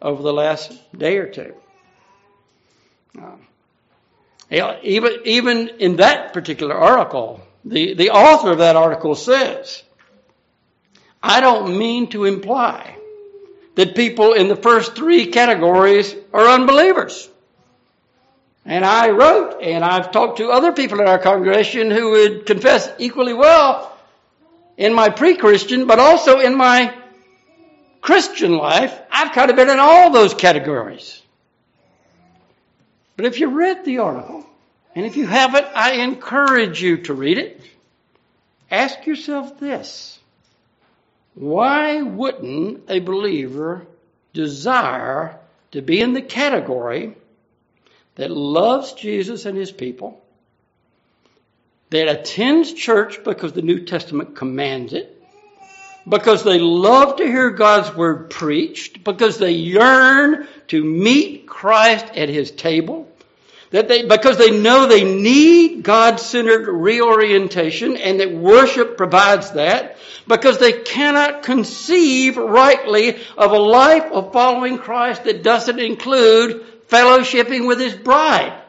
[0.00, 1.54] over the last day or two.
[3.18, 3.40] Um,
[4.50, 9.82] even, even in that particular article, the, the author of that article says
[11.22, 12.96] I don't mean to imply
[13.74, 17.28] that people in the first three categories are unbelievers.
[18.64, 22.90] And I wrote, and I've talked to other people in our congregation who would confess
[22.98, 23.96] equally well
[24.76, 26.94] in my pre-Christian, but also in my
[28.00, 28.96] Christian life.
[29.10, 31.20] I've kind of been in all those categories.
[33.16, 34.46] But if you read the article,
[34.94, 37.60] and if you haven't, I encourage you to read it.
[38.70, 40.18] Ask yourself this.
[41.34, 43.86] Why wouldn't a believer
[44.32, 45.38] desire
[45.72, 47.16] to be in the category
[48.16, 50.22] that loves Jesus and his people,
[51.90, 55.18] that attends church because the New Testament commands it,
[56.08, 62.28] because they love to hear God's word preached, because they yearn to meet Christ at
[62.28, 63.08] his table,
[63.72, 69.96] that they, because they know they need God-centered reorientation and that worship provides that,
[70.28, 77.66] because they cannot conceive rightly of a life of following Christ that doesn't include fellowshipping
[77.66, 78.62] with his bride,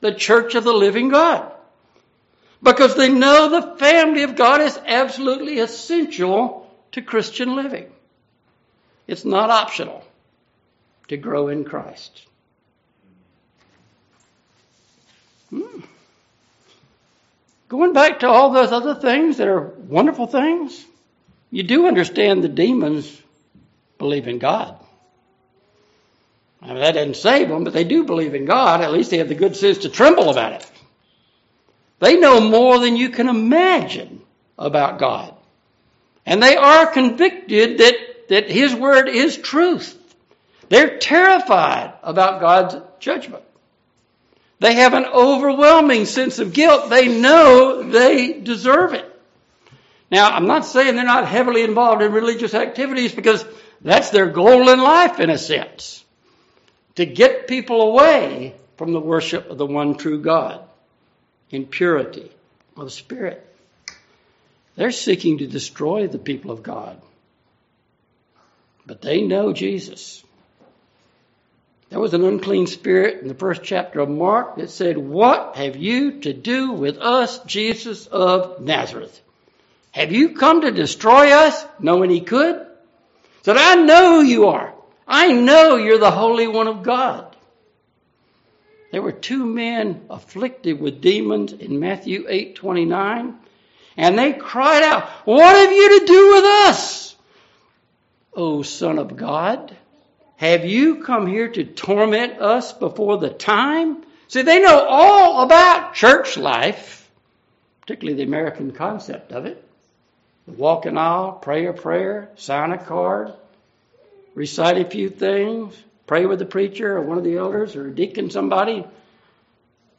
[0.00, 1.50] the church of the living God.
[2.62, 7.86] Because they know the family of God is absolutely essential to Christian living.
[9.06, 10.04] It's not optional.
[11.08, 12.27] to grow in Christ.
[15.50, 15.80] Hmm.
[17.68, 20.84] Going back to all those other things that are wonderful things,
[21.50, 23.20] you do understand the demons
[23.98, 24.78] believe in God.
[26.62, 28.80] I mean, that doesn't save them, but they do believe in God.
[28.80, 30.70] At least they have the good sense to tremble about it.
[32.00, 34.22] They know more than you can imagine
[34.58, 35.34] about God.
[36.26, 37.94] And they are convicted that,
[38.28, 39.96] that His Word is truth.
[40.68, 43.44] They're terrified about God's judgment.
[44.60, 46.90] They have an overwhelming sense of guilt.
[46.90, 49.04] They know they deserve it.
[50.10, 53.44] Now, I'm not saying they're not heavily involved in religious activities because
[53.80, 56.04] that's their goal in life, in a sense.
[56.96, 60.62] To get people away from the worship of the one true God
[61.50, 62.30] in purity
[62.76, 63.44] of Spirit.
[64.76, 67.00] They're seeking to destroy the people of God.
[68.86, 70.24] But they know Jesus.
[71.90, 75.76] There was an unclean spirit in the first chapter of Mark that said, What have
[75.76, 79.20] you to do with us, Jesus of Nazareth?
[79.92, 82.66] Have you come to destroy us, knowing he could?
[83.42, 84.74] Said, I know who you are.
[85.06, 87.34] I know you're the Holy One of God.
[88.92, 93.34] There were two men afflicted with demons in Matthew 8 29,
[93.96, 97.16] and they cried out, What have you to do with us?
[98.34, 99.76] O Son of God,
[100.38, 104.04] have you come here to torment us before the time?
[104.28, 107.10] See, they know all about church life,
[107.80, 113.32] particularly the American concept of it—the Walk an aisle, pray a prayer, sign a card,
[114.36, 115.74] recite a few things,
[116.06, 118.86] pray with the preacher or one of the elders or a deacon, somebody.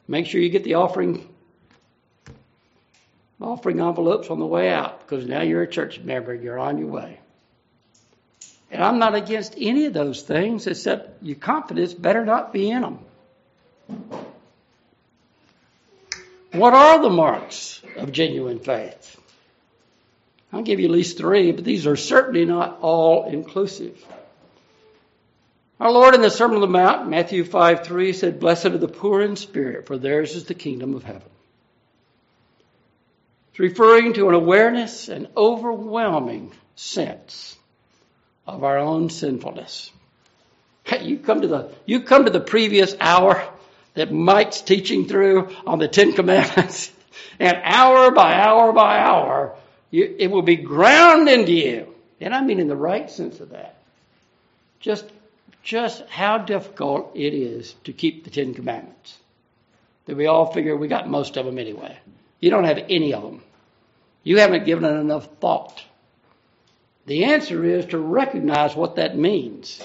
[0.08, 1.28] Make sure you get the offering
[3.38, 6.34] offering envelopes on the way out because now you're a church member.
[6.34, 7.19] You're on your way.
[8.70, 12.82] And I'm not against any of those things, except your confidence better not be in
[12.82, 12.98] them.
[16.52, 19.16] What are the marks of genuine faith?
[20.52, 24.04] I'll give you at least three, but these are certainly not all inclusive.
[25.78, 28.88] Our Lord in the Sermon on the Mount, Matthew 5 3, said, Blessed are the
[28.88, 31.22] poor in spirit, for theirs is the kingdom of heaven.
[33.50, 37.56] It's referring to an awareness, an overwhelming sense
[38.54, 39.90] of our own sinfulness.
[41.00, 43.46] You come to the, you come to the previous hour
[43.94, 46.90] that Mike's teaching through on the Ten Commandments,
[47.38, 49.54] and hour by hour by hour,
[49.90, 51.94] you, it will be ground into you.
[52.20, 53.76] And I mean in the right sense of that.
[54.78, 55.04] Just,
[55.62, 59.16] just how difficult it is to keep the Ten Commandments.
[60.06, 61.96] That we all figure we got most of them anyway.
[62.40, 63.42] You don't have any of them.
[64.22, 65.82] You haven't given it enough thought.
[67.10, 69.82] The answer is to recognize what that means.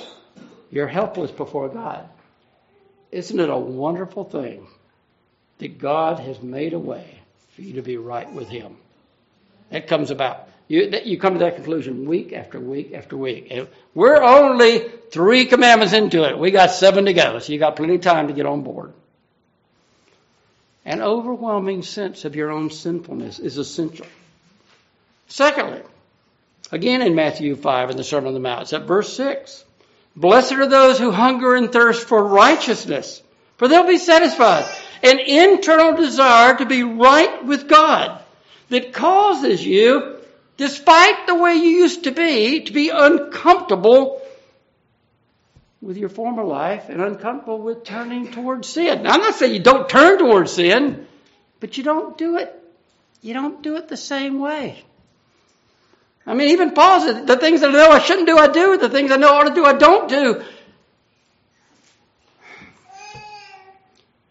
[0.69, 2.07] You're helpless before God.
[3.11, 4.67] Isn't it a wonderful thing
[5.57, 7.19] that God has made a way
[7.55, 8.78] for you to be right with Him?
[9.71, 10.49] That comes about.
[10.67, 13.51] You, you come to that conclusion week after week after week.
[13.95, 16.38] We're only three commandments into it.
[16.38, 18.93] We got seven to go, so you got plenty of time to get on board.
[20.86, 24.05] An overwhelming sense of your own sinfulness is essential.
[25.28, 25.82] Secondly,
[26.72, 29.63] Again in Matthew 5 in the Sermon on the Mount, it's at verse 6.
[30.16, 33.22] Blessed are those who hunger and thirst for righteousness,
[33.57, 34.66] for they'll be satisfied.
[35.03, 38.22] An internal desire to be right with God
[38.70, 40.18] that causes you,
[40.57, 44.22] despite the way you used to be, to be uncomfortable
[45.82, 49.03] with your former life and uncomfortable with turning towards sin.
[49.03, 51.05] Now, I'm not saying you don't turn towards sin,
[51.59, 52.51] but you don't do it.
[53.22, 54.84] You don't do it the same way.
[56.28, 58.78] I mean, even Paul said, the things that I know I shouldn't do, I do.
[58.78, 60.43] The things I know I ought to do, I don't do.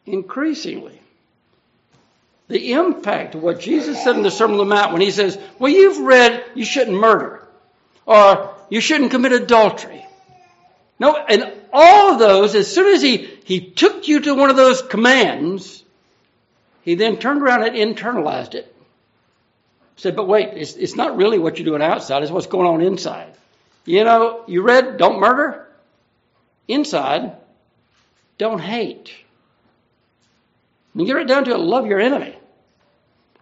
[0.07, 1.01] Increasingly,
[2.49, 5.39] the impact of what Jesus said in the Sermon on the Mount when he says,
[5.59, 7.49] well, you've read you shouldn't murder
[8.05, 10.07] or you shouldn't commit adultery.
[10.99, 14.57] No, and all of those, as soon as he, he took you to one of
[14.57, 15.83] those commands,
[16.83, 18.74] he then turned around and internalized it
[19.97, 22.81] said, but wait, it's, it's not really what you're doing outside, it's what's going on
[22.81, 23.33] inside.
[23.85, 25.69] You know, you read don't murder.
[26.67, 27.37] Inside,
[28.39, 29.13] don't hate.
[30.95, 32.37] You get right down to it, love your enemy.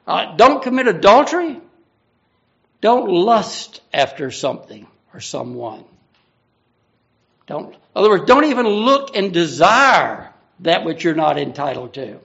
[0.06, 1.60] Uh, don't commit adultery.
[2.80, 5.84] Don't lust after something or someone.
[7.46, 12.18] Don't, in other words, don't even look and desire that which you're not entitled to.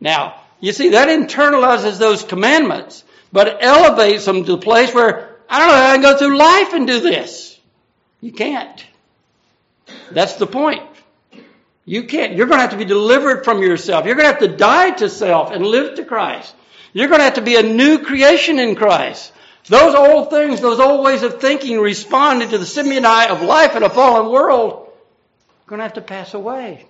[0.00, 5.36] Now, you see, that internalizes those commandments but it elevates them to the place where
[5.48, 7.58] I don't know how I can go through life and do this.
[8.20, 8.84] You can't.
[10.10, 10.82] That's the point.
[11.84, 14.06] You can't, you're going to have to be delivered from yourself.
[14.06, 16.54] You're going to have to die to self and live to Christ.
[16.92, 19.32] You're going to have to be a new creation in Christ.
[19.66, 23.82] Those old things, those old ways of thinking, responding to the stimuli of life in
[23.82, 26.86] a fallen world, are going to have to pass away.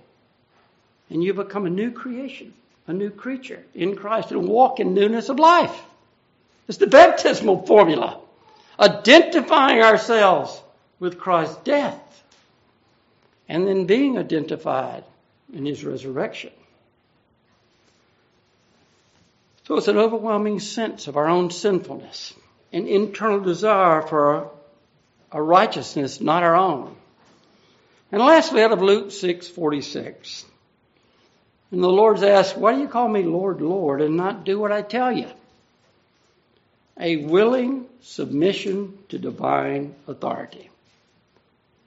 [1.09, 2.55] And you become a new creation,
[2.86, 5.76] a new creature in Christ and walk in newness of life.
[6.71, 8.21] It's the baptismal formula.
[8.79, 10.57] Identifying ourselves
[11.01, 12.23] with Christ's death
[13.49, 15.03] and then being identified
[15.53, 16.53] in his resurrection.
[19.66, 22.35] So it's an overwhelming sense of our own sinfulness,
[22.73, 24.53] an internal desire for
[25.33, 26.95] a righteousness not our own.
[28.12, 30.45] And lastly, out of Luke 6:46,
[31.73, 34.71] and the Lord's asked, "Why do you call me Lord, Lord, and not do what
[34.71, 35.27] I tell you?"
[37.01, 40.71] A willing submission to divine authority.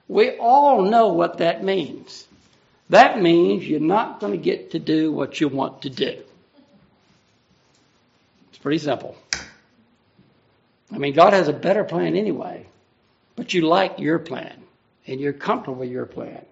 [0.08, 2.26] We all know what that means.
[2.90, 6.22] That means you're not going to get to do what you want to do.
[8.48, 9.16] It's pretty simple.
[10.92, 12.66] I mean, God has a better plan anyway,
[13.36, 14.62] but you like your plan
[15.06, 16.44] and you're comfortable with your plan.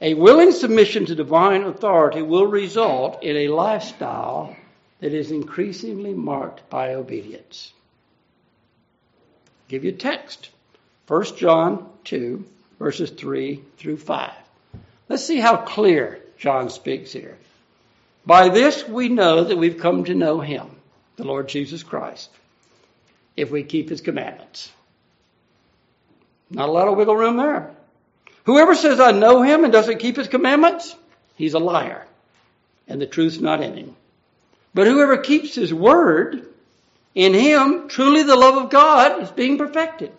[0.00, 4.56] A willing submission to divine authority will result in a lifestyle
[5.00, 7.72] that is increasingly marked by obedience.
[9.46, 10.50] I'll give you a text.
[11.08, 12.44] 1 John 2,
[12.78, 14.32] verses 3 through 5.
[15.08, 17.36] Let's see how clear John speaks here.
[18.24, 20.68] By this we know that we've come to know him,
[21.16, 22.30] the Lord Jesus Christ,
[23.36, 24.70] if we keep his commandments.
[26.50, 27.74] Not a lot of wiggle room there.
[28.44, 30.94] Whoever says, I know him and doesn't keep his commandments,
[31.36, 32.06] he's a liar,
[32.86, 33.96] and the truth's not in him.
[34.72, 36.46] But whoever keeps his word,
[37.14, 40.12] in him truly the love of God is being perfected.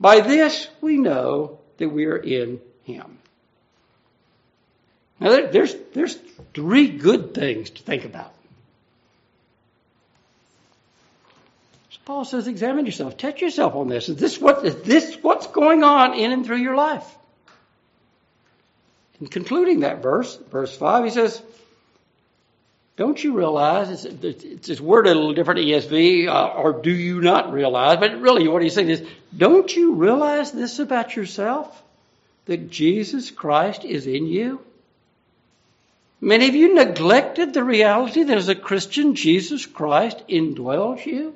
[0.00, 3.18] By this we know that we are in Him.
[5.20, 6.18] Now, there's, there's
[6.52, 8.32] three good things to think about.
[11.90, 14.08] So Paul says, examine yourself, test yourself on this.
[14.08, 17.06] Is this what is this what's going on in and through your life?
[19.20, 21.40] In concluding that verse, verse five, he says,
[22.96, 27.52] don't you realize, it's, it's, worded a little different ESV, uh, or do you not
[27.52, 29.04] realize, but really what he's saying is,
[29.36, 31.82] don't you realize this about yourself?
[32.46, 34.60] That Jesus Christ is in you?
[36.20, 41.34] Many of you neglected the reality that as a Christian, Jesus Christ indwells you.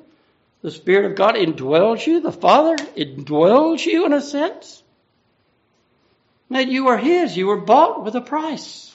[0.63, 2.21] The Spirit of God indwells you.
[2.21, 4.83] The Father indwells you in a sense.
[6.51, 7.37] That you are His.
[7.37, 8.95] You were bought with a price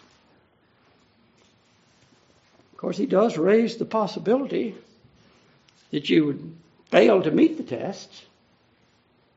[2.83, 4.75] course, he does raise the possibility
[5.91, 6.55] that you would
[6.91, 8.25] fail to meet the tests.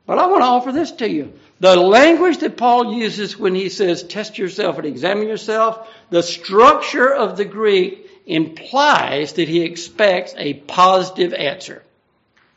[0.05, 1.31] But I want to offer this to you.
[1.61, 7.13] The language that Paul uses when he says test yourself and examine yourself, the structure
[7.13, 11.83] of the Greek implies that he expects a positive answer,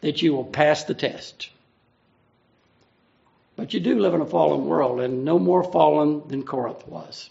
[0.01, 1.51] that you will pass the test.
[3.55, 7.30] But you do live in a fallen world, and no more fallen than Corinth was.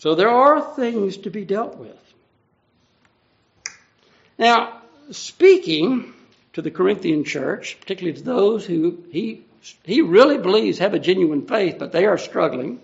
[0.00, 1.96] So there are things to be dealt with.
[4.38, 4.80] Now,
[5.10, 6.14] speaking
[6.54, 9.44] to the Corinthian church, particularly to those who he,
[9.84, 12.80] he really believes have a genuine faith, but they are struggling,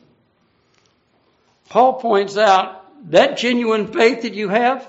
[1.71, 4.87] Paul points out that genuine faith that you have,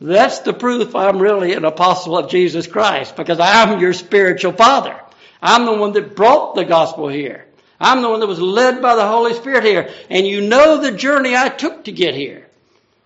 [0.00, 4.98] that's the proof I'm really an apostle of Jesus Christ because I'm your spiritual father.
[5.42, 7.46] I'm the one that brought the gospel here.
[7.82, 9.90] I'm the one that was led by the Holy Spirit here.
[10.08, 12.46] And you know the journey I took to get here.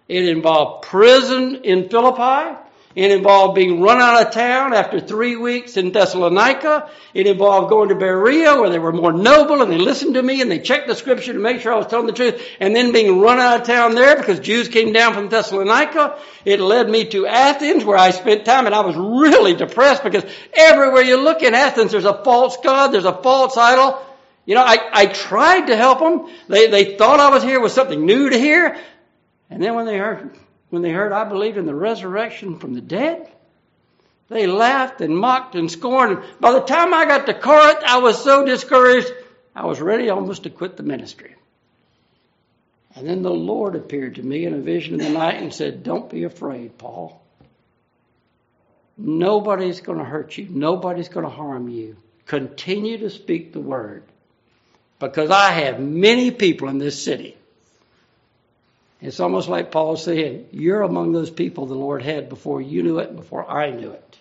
[0.07, 2.57] It involved prison in Philippi.
[2.95, 6.89] It involved being run out of town after three weeks in Thessalonica.
[7.13, 10.41] It involved going to Berea where they were more noble and they listened to me
[10.41, 12.93] and they checked the scripture to make sure I was telling the truth and then
[12.93, 16.19] being run out of town there because Jews came down from Thessalonica.
[16.47, 20.25] It led me to Athens where I spent time and I was really depressed because
[20.55, 24.06] everywhere you look in Athens there's a false God, there's a false idol.
[24.47, 26.33] You know, I, I tried to help them.
[26.49, 28.79] They, they thought I was here with something new to hear.
[29.51, 30.37] And then when they heard
[30.71, 33.31] when they heard I believed in the resurrection from the dead,
[34.29, 36.23] they laughed and mocked and scorned.
[36.41, 39.13] By the time I got to Corinth, I was so discouraged,
[39.55, 41.37] I was ready almost to quit the ministry.
[42.97, 45.83] And then the Lord appeared to me in a vision in the night and said,
[45.83, 47.23] Don't be afraid, Paul.
[48.97, 50.49] Nobody's going to hurt you.
[50.51, 51.97] Nobody's going to harm you.
[52.25, 54.03] Continue to speak the word.
[54.99, 57.37] Because I have many people in this city
[59.01, 62.99] it's almost like Paul saying, You're among those people the Lord had before you knew
[62.99, 64.19] it, before I knew it.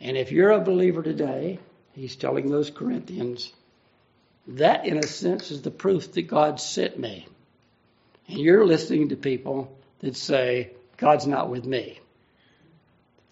[0.00, 1.58] And if you're a believer today
[1.94, 3.52] he's telling those Corinthians,
[4.48, 7.26] that in a sense is the proof that God sent me.
[8.28, 11.98] And you're listening to people that say, God's not with me.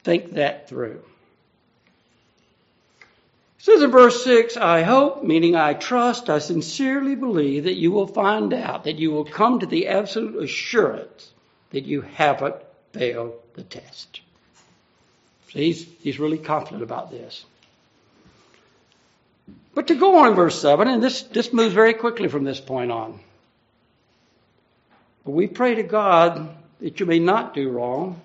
[0.03, 1.03] Think that through.
[3.64, 8.06] Says in verse 6, I hope, meaning I trust, I sincerely believe that you will
[8.06, 11.32] find out, that you will come to the absolute assurance
[11.70, 12.56] that you haven't
[12.92, 14.20] failed the test.
[15.50, 17.46] So he's, he's really confident about this.
[19.74, 22.60] But to go on in verse 7, and this, this moves very quickly from this
[22.60, 23.18] point on.
[25.24, 28.20] But we pray to God that you may not do wrong,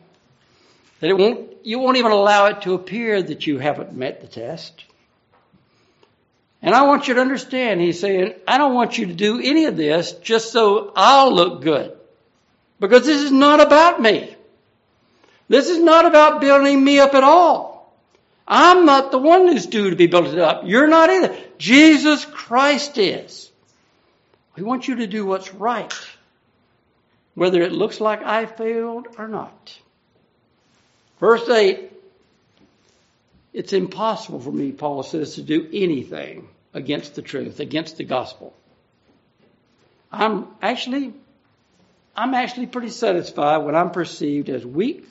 [0.99, 4.27] that it won't, you won't even allow it to appear that you haven't met the
[4.27, 4.83] test.
[6.61, 9.65] And I want you to understand, he's saying, I don't want you to do any
[9.65, 11.97] of this just so I'll look good.
[12.79, 14.35] Because this is not about me.
[15.47, 17.93] This is not about building me up at all.
[18.47, 20.63] I'm not the one who's due to be built up.
[20.65, 21.35] You're not either.
[21.57, 23.51] Jesus Christ is.
[24.55, 25.93] We want you to do what's right
[27.39, 29.77] whether it looks like I failed or not.
[31.21, 31.89] Verse 8
[33.53, 38.53] It's impossible for me, Paul says, to do anything against the truth, against the gospel.
[40.11, 41.13] I'm actually
[42.15, 45.07] I'm actually pretty satisfied when I'm perceived as weak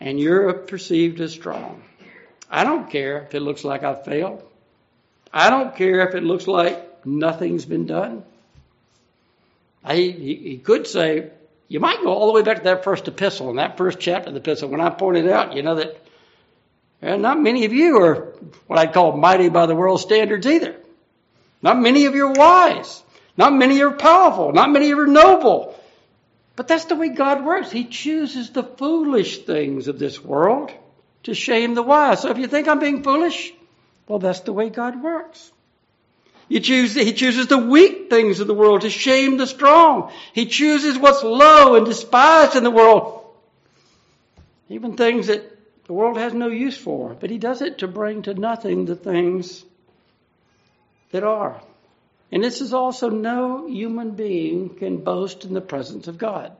[0.00, 1.82] and you're perceived as strong.
[2.50, 4.42] I don't care if it looks like I've failed.
[5.32, 8.24] I don't care if it looks like nothing's been done.
[9.84, 11.30] I, he, he could say,
[11.68, 14.28] you might go all the way back to that first epistle, in that first chapter
[14.28, 16.00] of the epistle, when I pointed out, you know, that
[17.00, 18.34] and not many of you are
[18.66, 20.76] what I'd call mighty by the world's standards either.
[21.62, 23.02] Not many of you are wise.
[23.36, 24.52] Not many are powerful.
[24.52, 25.78] Not many are noble.
[26.56, 27.70] But that's the way God works.
[27.70, 30.72] He chooses the foolish things of this world
[31.22, 32.22] to shame the wise.
[32.22, 33.52] So if you think I'm being foolish,
[34.08, 35.52] well, that's the way God works.
[36.48, 40.10] He chooses, he chooses the weak things of the world to shame the strong.
[40.32, 43.26] He chooses what's low and despised in the world.
[44.70, 45.57] Even things that
[45.88, 47.16] the world has no use for.
[47.18, 49.64] But he does it to bring to nothing the things
[51.10, 51.60] that are.
[52.30, 56.52] And this is also no human being can boast in the presence of God.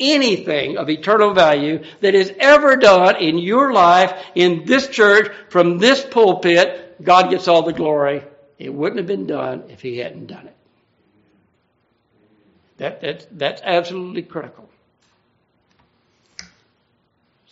[0.00, 5.78] Anything of eternal value that is ever done in your life, in this church, from
[5.78, 8.24] this pulpit, God gets all the glory
[8.58, 10.56] it wouldn't have been done if he hadn't done it.
[12.78, 14.68] That, that's, that's absolutely critical.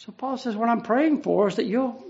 [0.05, 2.05] So Paul says, what I'm praying for is that you'll,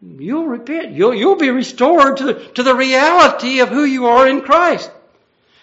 [0.00, 0.92] you'll repent.
[0.92, 4.88] You'll, you'll be restored to to the reality of who you are in Christ.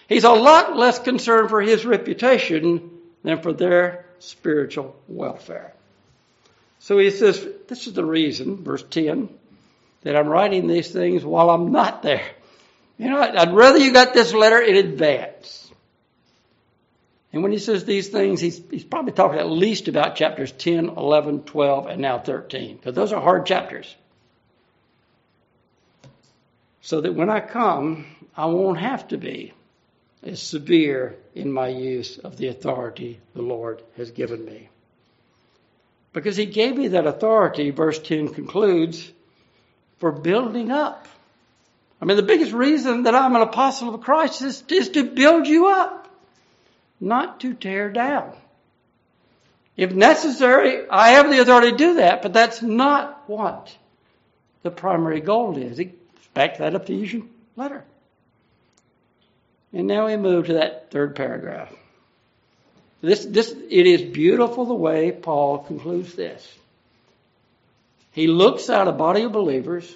[0.06, 2.90] He's a lot less concerned for his reputation
[3.22, 5.72] than for their spiritual welfare.
[6.80, 9.30] So he says, this is the reason, verse 10,
[10.02, 12.30] that I'm writing these things while I'm not there.
[12.98, 15.69] You know, I'd rather you got this letter in advance.
[17.32, 20.88] And when he says these things, he's, he's probably talking at least about chapters 10,
[20.90, 23.94] 11, 12, and now 13, because those are hard chapters.
[26.82, 28.06] So that when I come,
[28.36, 29.52] I won't have to be
[30.22, 34.68] as severe in my use of the authority the Lord has given me.
[36.12, 39.12] Because he gave me that authority, verse 10 concludes,
[39.98, 41.06] for building up
[42.00, 45.46] I mean, the biggest reason that I'm an apostle of Christ is, is to build
[45.46, 46.09] you up,
[47.00, 48.32] not to tear down.
[49.76, 53.74] If necessary, I have the authority to do that, but that's not what
[54.62, 55.80] the primary goal is.
[56.34, 57.84] Back to that Ephesian letter.
[59.72, 61.72] And now we move to that third paragraph.
[63.00, 66.46] This, this, it is beautiful the way Paul concludes this.
[68.12, 69.90] He looks at a body of believers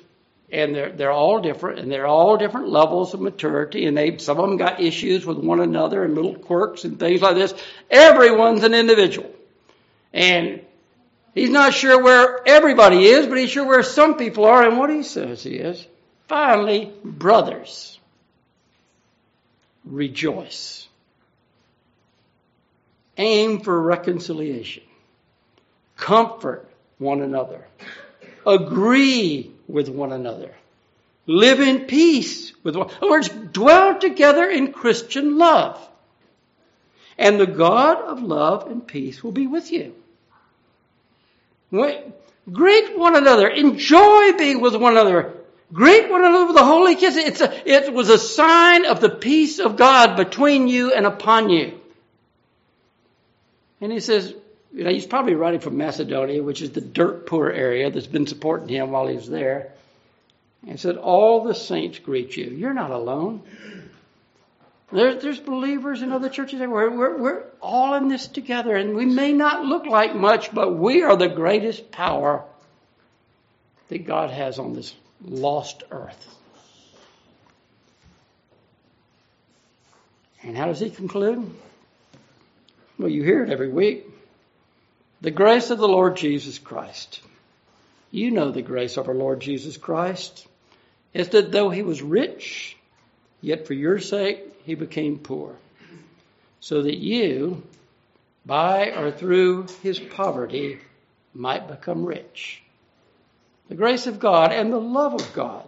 [0.54, 4.38] and they're they're all different, and they're all different levels of maturity, and they some
[4.38, 7.52] of them got issues with one another and little quirks and things like this.
[7.90, 9.30] Everyone's an individual,
[10.12, 10.60] and
[11.34, 14.90] he's not sure where everybody is, but he's sure where some people are, and what
[14.90, 15.84] he says is
[16.28, 17.98] finally, brothers,
[19.84, 20.86] rejoice.
[23.16, 24.82] Aim for reconciliation.
[25.96, 27.64] Comfort one another.
[28.44, 30.54] Agree with one another.
[31.26, 32.90] Live in peace with one.
[33.00, 35.80] In words, dwell together in Christian love.
[37.16, 39.94] And the God of love and peace will be with you.
[41.70, 43.48] Greet one another.
[43.48, 45.34] Enjoy being with one another.
[45.72, 47.16] Greet one another with a holy kiss.
[47.16, 51.48] It's a, it was a sign of the peace of God between you and upon
[51.48, 51.80] you.
[53.80, 54.34] And he says,
[54.74, 58.26] you know, he's probably writing from Macedonia, which is the dirt poor area that's been
[58.26, 59.70] supporting him while he's there.
[60.66, 62.46] And said, All the saints greet you.
[62.46, 63.42] You're not alone.
[64.90, 66.90] There, there's believers in other churches everywhere.
[66.90, 71.02] We're, we're all in this together, and we may not look like much, but we
[71.02, 72.44] are the greatest power
[73.88, 74.92] that God has on this
[75.24, 76.36] lost earth.
[80.42, 81.48] And how does he conclude?
[82.98, 84.06] Well, you hear it every week.
[85.24, 87.22] The grace of the Lord Jesus Christ.
[88.10, 90.46] You know the grace of our Lord Jesus Christ
[91.14, 92.76] is that though he was rich,
[93.40, 95.56] yet for your sake he became poor,
[96.60, 97.62] so that you,
[98.44, 100.80] by or through his poverty,
[101.32, 102.62] might become rich.
[103.70, 105.64] The grace of God and the love of God,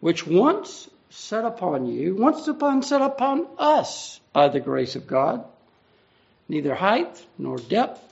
[0.00, 5.44] which once set upon you, once upon set upon us by the grace of God,
[6.48, 8.08] neither height nor depth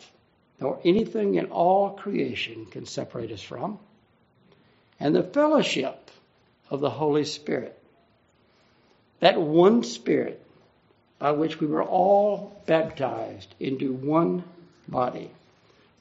[0.60, 3.78] nor anything in all creation can separate us from,
[4.98, 6.10] and the fellowship
[6.70, 7.78] of the Holy Spirit
[9.20, 10.42] that one Spirit
[11.18, 14.44] by which we were all baptized into one
[14.86, 15.30] body,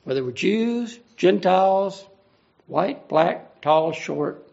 [0.03, 2.03] whether we're Jews, Gentiles,
[2.67, 4.45] white, black, tall, short,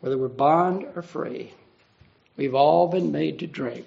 [0.00, 1.52] whether we're bond or free,
[2.36, 3.86] we've all been made to drink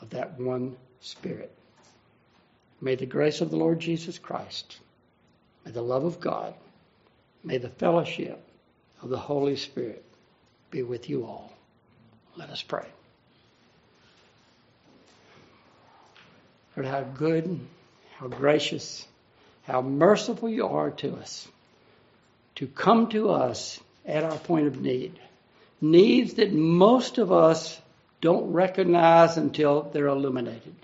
[0.00, 1.50] of that one Spirit.
[2.80, 4.78] May the grace of the Lord Jesus Christ,
[5.64, 6.54] may the love of God,
[7.44, 8.42] may the fellowship
[9.02, 10.04] of the Holy Spirit
[10.70, 11.52] be with you all.
[12.36, 12.86] Let us pray.
[16.76, 17.60] Lord, how good,
[18.16, 19.06] how gracious,
[19.64, 21.48] how merciful you are to us
[22.60, 25.18] to come to us at our point of need.
[25.80, 27.80] Needs that most of us
[28.20, 30.74] don't recognize until they're illuminated.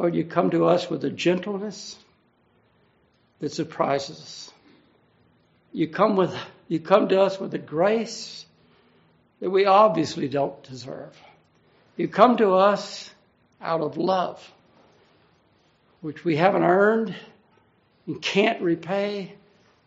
[0.00, 1.94] Lord, you come to us with a gentleness
[3.40, 4.52] that surprises us.
[5.74, 6.34] You come with
[6.68, 8.46] you come to us with a grace
[9.40, 11.14] that we obviously don't deserve.
[11.98, 13.10] You come to us
[13.60, 14.42] out of love,
[16.00, 17.14] which we haven't earned
[18.06, 19.34] and can't repay,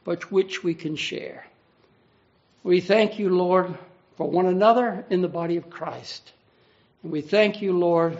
[0.03, 1.43] but which we can share.
[2.61, 3.76] We thank you, Lord,
[4.18, 6.34] for one another in the body of Christ.
[7.01, 8.16] And we thank you, Lord,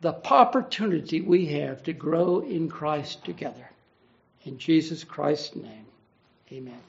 [0.00, 3.68] the opportunity we have to grow in Christ together.
[4.44, 5.86] In Jesus Christ's name,
[6.52, 6.80] amen.